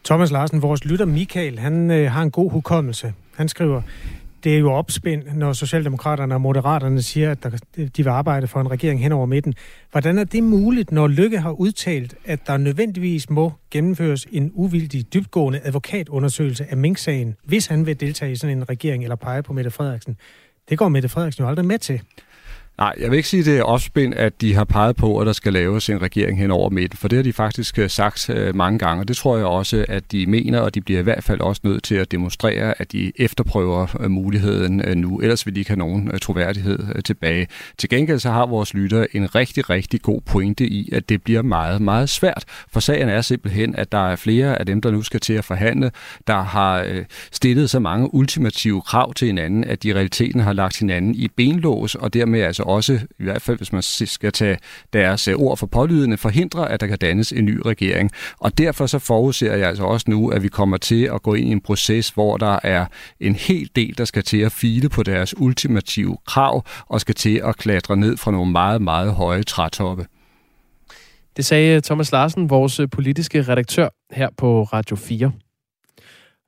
Thomas 0.05 0.31
Larsen, 0.31 0.61
vores 0.61 0.85
lytter 0.85 1.05
Michael, 1.05 1.59
han 1.59 1.91
øh, 1.91 2.11
har 2.11 2.21
en 2.21 2.31
god 2.31 2.51
hukommelse. 2.51 3.13
Han 3.35 3.47
skriver, 3.47 3.81
det 4.43 4.55
er 4.55 4.59
jo 4.59 4.71
opspind, 4.71 5.23
når 5.33 5.53
Socialdemokraterne 5.53 6.35
og 6.35 6.41
Moderaterne 6.41 7.01
siger, 7.01 7.31
at 7.31 7.43
der, 7.43 7.49
de 7.77 8.03
vil 8.03 8.07
arbejde 8.07 8.47
for 8.47 8.61
en 8.61 8.71
regering 8.71 9.03
hen 9.03 9.11
over 9.11 9.25
midten. 9.25 9.53
Hvordan 9.91 10.17
er 10.17 10.23
det 10.23 10.43
muligt, 10.43 10.91
når 10.91 11.07
Lykke 11.07 11.39
har 11.39 11.51
udtalt, 11.51 12.15
at 12.25 12.47
der 12.47 12.57
nødvendigvis 12.57 13.29
må 13.29 13.53
gennemføres 13.71 14.27
en 14.31 14.51
uvildig, 14.53 15.13
dybgående 15.13 15.59
advokatundersøgelse 15.63 16.65
af 16.69 16.77
Mink-sagen, 16.77 17.35
hvis 17.43 17.67
han 17.67 17.85
vil 17.85 17.99
deltage 17.99 18.31
i 18.31 18.35
sådan 18.35 18.57
en 18.57 18.69
regering 18.69 19.03
eller 19.03 19.15
pege 19.15 19.43
på 19.43 19.53
Mette 19.53 19.71
Frederiksen? 19.71 20.17
Det 20.69 20.77
går 20.77 20.89
Mette 20.89 21.09
Frederiksen 21.09 21.43
jo 21.43 21.49
aldrig 21.49 21.65
med 21.65 21.79
til. 21.79 22.01
Nej, 22.77 22.93
jeg 22.99 23.11
vil 23.11 23.17
ikke 23.17 23.29
sige, 23.29 23.39
at 23.39 23.45
det 23.45 23.57
er 23.57 23.63
opspind, 23.63 24.13
at 24.13 24.41
de 24.41 24.53
har 24.53 24.63
peget 24.63 24.95
på, 24.95 25.17
at 25.17 25.27
der 25.27 25.33
skal 25.33 25.53
laves 25.53 25.89
en 25.89 26.01
regering 26.01 26.39
hen 26.39 26.51
over 26.51 26.69
midten, 26.69 26.97
for 26.97 27.07
det 27.07 27.15
har 27.15 27.23
de 27.23 27.33
faktisk 27.33 27.79
øh, 27.79 27.89
sagt 27.89 28.29
øh, 28.29 28.55
mange 28.55 28.79
gange, 28.79 29.01
og 29.01 29.07
det 29.07 29.17
tror 29.17 29.37
jeg 29.37 29.45
også, 29.45 29.85
at 29.89 30.11
de 30.11 30.25
mener, 30.25 30.59
og 30.59 30.75
de 30.75 30.81
bliver 30.81 30.99
i 30.99 31.03
hvert 31.03 31.23
fald 31.23 31.41
også 31.41 31.61
nødt 31.63 31.83
til 31.83 31.95
at 31.95 32.11
demonstrere, 32.11 32.81
at 32.81 32.91
de 32.91 33.11
efterprøver 33.15 33.97
øh, 33.99 34.11
muligheden 34.11 34.81
nu, 34.95 35.19
ellers 35.19 35.45
vil 35.45 35.55
de 35.55 35.59
ikke 35.59 35.69
have 35.69 35.79
nogen 35.79 36.19
troværdighed 36.19 37.01
tilbage. 37.01 37.47
Til 37.77 37.89
gengæld 37.89 38.19
så 38.19 38.31
har 38.31 38.45
vores 38.45 38.73
lytter 38.73 39.05
en 39.13 39.35
rigtig, 39.35 39.69
rigtig 39.69 40.01
god 40.01 40.21
pointe 40.21 40.67
i, 40.67 40.89
at 40.93 41.09
det 41.09 41.23
bliver 41.23 41.41
meget, 41.41 41.81
meget 41.81 42.09
svært, 42.09 42.43
for 42.73 42.79
sagen 42.79 43.09
er 43.09 43.21
simpelthen, 43.21 43.75
at 43.75 43.91
der 43.91 44.07
er 44.09 44.15
flere 44.15 44.59
af 44.59 44.65
dem, 44.65 44.81
der 44.81 44.91
nu 44.91 45.01
skal 45.01 45.19
til 45.19 45.33
at 45.33 45.45
forhandle, 45.45 45.91
der 46.27 46.41
har 46.43 46.85
stillet 47.31 47.69
så 47.69 47.79
mange 47.79 48.13
ultimative 48.13 48.81
krav 48.81 49.13
til 49.13 49.25
hinanden, 49.25 49.63
at 49.63 49.83
de 49.83 49.87
i 49.87 49.93
realiteten 49.93 50.39
har 50.39 50.53
lagt 50.53 50.79
hinanden 50.79 51.15
i 51.15 51.27
benlås, 51.27 51.95
og 51.95 52.13
dermed 52.13 52.41
altså 52.41 52.64
også, 52.65 52.99
i 53.19 53.23
hvert 53.23 53.41
fald 53.41 53.57
hvis 53.57 53.73
man 53.73 53.81
skal 53.81 54.31
tage 54.31 54.57
deres 54.93 55.27
øh, 55.27 55.35
ord 55.35 55.57
for 55.57 55.67
pålydende, 55.67 56.17
forhindre, 56.17 56.71
at 56.71 56.79
der 56.79 56.87
kan 56.87 56.97
dannes 56.97 57.31
en 57.31 57.45
ny 57.45 57.61
regering. 57.65 58.11
Og 58.39 58.57
derfor 58.57 58.85
så 58.85 58.99
forudser 58.99 59.55
jeg 59.55 59.67
altså 59.67 59.83
også 59.83 60.05
nu, 60.09 60.29
at 60.29 60.43
vi 60.43 60.47
kommer 60.47 60.77
til 60.77 61.03
at 61.03 61.21
gå 61.21 61.33
ind 61.33 61.47
i 61.47 61.51
en 61.51 61.61
proces, 61.61 62.09
hvor 62.09 62.37
der 62.37 62.59
er 62.63 62.85
en 63.19 63.35
hel 63.35 63.69
del, 63.75 63.97
der 63.97 64.05
skal 64.05 64.23
til 64.23 64.37
at 64.37 64.51
file 64.51 64.89
på 64.89 65.03
deres 65.03 65.37
ultimative 65.37 66.17
krav, 66.27 66.65
og 66.87 67.01
skal 67.01 67.15
til 67.15 67.41
at 67.43 67.57
klatre 67.57 67.97
ned 67.97 68.17
fra 68.17 68.31
nogle 68.31 68.51
meget, 68.51 68.81
meget 68.81 69.13
høje 69.13 69.43
trætoppe. 69.43 70.05
Det 71.37 71.45
sagde 71.45 71.75
øh, 71.75 71.81
Thomas 71.81 72.11
Larsen, 72.11 72.49
vores 72.49 72.79
øh, 72.79 72.89
politiske 72.89 73.41
redaktør 73.41 73.89
her 74.11 74.29
på 74.37 74.63
Radio 74.63 74.95
4. 74.95 75.31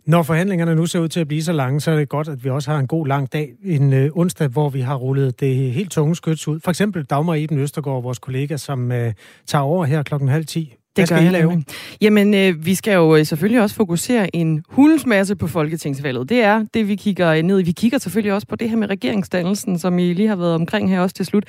Når 0.08 0.24
forhandlingerne 0.24 0.76
nu 0.76 0.86
ser 0.86 1.00
ud 1.00 1.08
til 1.08 1.20
at 1.20 1.28
blive 1.28 1.44
så 1.44 1.54
lange, 1.54 1.82
så 1.82 1.92
er 1.92 1.96
det 1.96 2.10
godt, 2.10 2.28
at 2.28 2.44
vi 2.44 2.50
også 2.50 2.72
har 2.72 2.80
en 2.80 2.88
god 2.88 3.08
lang 3.08 3.34
dag. 3.34 3.54
En 3.64 3.94
øh, 3.94 4.10
onsdag, 4.14 4.48
hvor 4.48 4.70
vi 4.70 4.82
har 4.82 4.96
rullet 4.96 5.40
det 5.40 5.56
helt 5.74 5.92
tunge 5.92 6.16
skyts 6.16 6.48
ud. 6.48 6.60
For 6.60 6.70
eksempel 6.70 7.04
Dagmar 7.04 7.36
Eben 7.36 7.58
Østergaard, 7.58 8.04
vores 8.04 8.20
kollega, 8.20 8.58
som 8.58 8.92
øh, 8.92 9.14
tager 9.46 9.62
over 9.62 9.86
her 9.86 10.04
klokken 10.04 10.30
halv 10.30 10.46
ti 10.46 10.76
det 10.98 11.10
gør 11.10 11.18
I 11.18 11.30
lave? 11.30 11.64
Jamen, 12.02 12.34
øh, 12.34 12.66
vi 12.66 12.76
skal 12.76 12.94
jo 12.94 13.16
øh, 13.16 13.26
selvfølgelig 13.26 13.62
også 13.62 13.76
fokusere 13.76 14.36
en 14.36 14.64
hulens 14.70 15.06
masse 15.06 15.36
på 15.36 15.48
folketingsvalget. 15.48 16.30
Det 16.30 16.44
er 16.44 16.66
det, 16.74 16.88
vi 16.88 16.96
kigger 16.96 17.42
ned 17.42 17.60
i. 17.60 17.64
Vi 17.64 17.72
kigger 17.72 17.98
selvfølgelig 17.98 18.34
også 18.34 18.48
på 18.48 18.56
det 18.56 18.70
her 18.70 18.78
med 18.78 18.90
regeringsdannelsen, 18.90 19.80
som 19.80 20.00
I 20.00 20.14
lige 20.14 20.28
har 20.28 20.36
været 20.36 20.56
omkring 20.56 20.90
her 20.90 21.00
også 21.00 21.16
til 21.16 21.26
slut. 21.26 21.46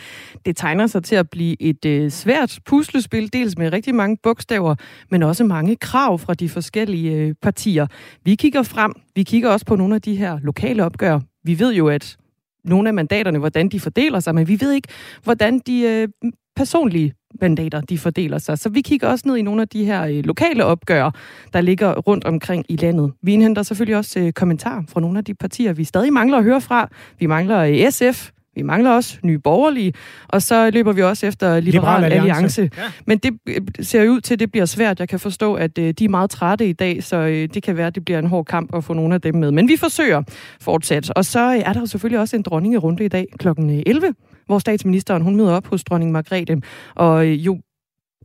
Det 0.47 0.57
tegner 0.57 0.87
sig 0.87 1.05
til 1.05 1.17
at 1.17 1.31
blive 1.31 1.63
et 1.63 1.85
øh, 1.85 2.11
svært 2.11 2.59
puslespil, 2.67 3.33
dels 3.33 3.59
med 3.59 3.73
rigtig 3.73 3.95
mange 3.95 4.17
bogstaver, 4.23 4.75
men 5.11 5.23
også 5.23 5.45
mange 5.45 5.77
krav 5.77 6.19
fra 6.19 6.35
de 6.35 6.49
forskellige 6.49 7.13
øh, 7.13 7.35
partier. 7.43 7.87
Vi 8.25 8.35
kigger 8.35 8.63
frem. 8.63 8.93
Vi 9.15 9.23
kigger 9.23 9.51
også 9.51 9.67
på 9.67 9.77
nogle 9.77 9.95
af 9.95 10.03
de 10.03 10.17
her 10.17 10.39
lokale 10.43 10.85
opgør. 10.85 11.21
Vi 11.45 11.59
ved 11.59 11.75
jo, 11.75 11.89
at 11.89 12.17
nogle 12.65 12.89
af 12.89 12.95
mandaterne, 12.95 13.39
hvordan 13.39 13.69
de 13.69 13.81
fordeler 13.81 14.21
sig, 14.21 14.35
men 14.35 14.49
vi 14.49 14.61
ved 14.61 14.73
ikke, 14.73 14.89
hvordan 15.25 15.59
de 15.59 15.81
øh, 15.81 16.09
personlige 16.57 17.15
mandater, 17.41 17.81
de 17.81 17.99
fordeler 17.99 18.39
sig. 18.39 18.59
Så 18.59 18.69
vi 18.69 18.81
kigger 18.81 19.09
også 19.09 19.29
ned 19.29 19.37
i 19.37 19.43
nogle 19.43 19.63
af 19.63 19.69
de 19.69 19.85
her 19.85 20.05
øh, 20.07 20.25
lokale 20.25 20.65
opgør, 20.65 21.11
der 21.53 21.61
ligger 21.61 21.95
rundt 21.95 22.25
omkring 22.25 22.65
i 22.69 22.77
landet. 22.77 23.13
Vi 23.23 23.33
indhenter 23.33 23.63
selvfølgelig 23.63 23.97
også 23.97 24.21
øh, 24.21 24.33
kommentar 24.33 24.85
fra 24.89 25.01
nogle 25.01 25.19
af 25.19 25.25
de 25.25 25.35
partier, 25.35 25.73
vi 25.73 25.85
stadig 25.85 26.13
mangler 26.13 26.39
at 26.39 26.45
høre 26.45 26.61
fra. 26.61 26.89
Vi 27.19 27.27
mangler 27.27 27.59
øh, 27.59 27.91
SF, 27.91 28.31
vi 28.55 28.63
mangler 28.63 28.91
også 28.91 29.19
nye 29.23 29.39
borgerlige, 29.39 29.93
og 30.29 30.43
så 30.43 30.71
løber 30.71 30.93
vi 30.93 31.03
også 31.03 31.27
efter 31.27 31.61
Liberal, 31.61 32.01
Liberal 32.01 32.05
Alliance. 32.05 32.63
Alliance. 32.63 32.71
Ja. 32.77 32.83
Men 33.07 33.19
det 33.19 33.39
ser 33.87 34.09
ud 34.09 34.21
til, 34.21 34.35
at 34.35 34.41
det 34.41 34.51
bliver 34.51 34.67
svært. 34.67 35.01
Jeg 35.01 35.09
kan 35.09 35.21
forstå, 35.21 35.55
at 35.55 35.77
de 35.77 36.05
er 36.05 36.09
meget 36.09 36.31
trætte 36.31 36.69
i 36.69 36.73
dag, 36.73 37.05
så 37.05 37.27
det 37.27 37.63
kan 37.63 37.77
være, 37.77 37.87
at 37.87 37.95
det 37.95 38.05
bliver 38.05 38.19
en 38.19 38.27
hård 38.27 38.45
kamp 38.45 38.75
at 38.75 38.85
få 38.85 38.93
nogle 38.93 39.15
af 39.15 39.21
dem 39.21 39.35
med. 39.35 39.51
Men 39.51 39.69
vi 39.69 39.77
forsøger 39.77 40.23
fortsat. 40.61 41.11
Og 41.11 41.25
så 41.25 41.41
er 41.41 41.73
der 41.73 41.85
selvfølgelig 41.85 42.21
også 42.21 42.37
en 42.37 42.43
dronningerunde 42.43 43.05
i 43.05 43.09
dag 43.09 43.27
kl. 43.39 43.49
11, 43.87 44.15
hvor 44.49 44.59
statsministeren 44.59 45.23
hun 45.23 45.37
møder 45.37 45.53
op 45.53 45.67
hos 45.67 45.85
dronning 45.85 46.13
Margrethe. 46.13 46.63
Og 46.95 47.27
øh, 47.27 47.47
jo 47.47 47.61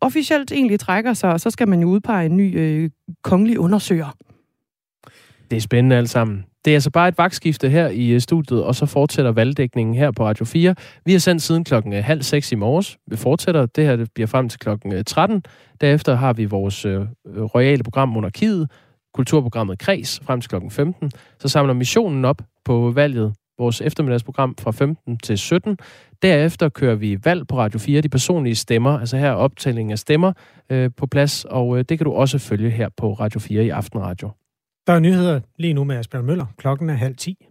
officielt 0.01 0.51
egentlig 0.51 0.79
trækker 0.79 1.13
sig, 1.13 1.31
og 1.31 1.39
så 1.39 1.49
skal 1.49 1.67
man 1.67 1.81
jo 1.81 1.87
udpege 1.87 2.25
en 2.25 2.37
ny 2.37 2.59
øh, 2.59 2.89
kongelig 3.23 3.59
undersøger. 3.59 4.15
Det 5.51 5.57
er 5.57 5.61
spændende 5.61 5.95
alt 5.95 6.09
sammen. 6.09 6.45
Det 6.65 6.71
er 6.71 6.75
altså 6.75 6.91
bare 6.91 7.07
et 7.07 7.17
vagtskifte 7.17 7.69
her 7.69 7.87
i 7.87 8.09
øh, 8.09 8.21
studiet, 8.21 8.63
og 8.63 8.75
så 8.75 8.85
fortsætter 8.85 9.31
valgdækningen 9.31 9.95
her 9.95 10.11
på 10.11 10.25
Radio 10.25 10.45
4. 10.45 10.75
Vi 11.05 11.11
har 11.11 11.19
sendt 11.19 11.41
siden 11.41 11.63
klokken 11.63 11.93
øh, 11.93 12.03
halv 12.03 12.21
seks 12.21 12.51
i 12.51 12.55
morges. 12.55 12.97
Vi 13.07 13.17
fortsætter. 13.17 13.65
Det 13.65 13.85
her 13.85 13.95
det 13.95 14.09
bliver 14.13 14.27
frem 14.27 14.49
til 14.49 14.59
klokken 14.59 14.93
øh, 14.93 15.03
13. 15.03 15.43
Derefter 15.81 16.15
har 16.15 16.33
vi 16.33 16.45
vores 16.45 16.85
øh, 16.85 17.01
royale 17.27 17.83
program 17.83 18.09
Monarkiet, 18.09 18.71
kulturprogrammet 19.13 19.79
Kreds 19.79 20.19
frem 20.23 20.41
til 20.41 20.49
klokken 20.49 20.71
15. 20.71 21.11
Så 21.39 21.47
samler 21.47 21.73
missionen 21.73 22.25
op 22.25 22.41
på 22.65 22.91
valget 22.95 23.33
vores 23.57 23.81
eftermiddagsprogram 23.81 24.55
fra 24.59 24.71
15 24.71 25.17
til 25.17 25.37
17. 25.37 25.77
Derefter 26.21 26.69
kører 26.69 26.95
vi 26.95 27.17
valg 27.23 27.47
på 27.47 27.57
Radio 27.57 27.79
4, 27.79 28.01
de 28.01 28.09
personlige 28.09 28.55
stemmer, 28.55 28.99
altså 28.99 29.17
her 29.17 29.31
optælling 29.31 29.91
af 29.91 29.99
stemmer 29.99 30.33
øh, 30.69 30.89
på 30.97 31.07
plads, 31.07 31.45
og 31.45 31.77
øh, 31.77 31.85
det 31.89 31.97
kan 31.97 32.05
du 32.05 32.11
også 32.11 32.39
følge 32.39 32.69
her 32.69 32.89
på 32.97 33.13
Radio 33.13 33.39
4 33.39 33.65
i 33.65 33.69
Aftenradio. 33.69 34.29
Der 34.87 34.93
er 34.93 34.99
nyheder 34.99 35.39
lige 35.57 35.73
nu 35.73 35.83
med 35.83 35.95
Asbjørn 35.95 36.25
Møller. 36.25 36.45
Klokken 36.57 36.89
er 36.89 36.93
halv 36.93 37.15
10. 37.15 37.47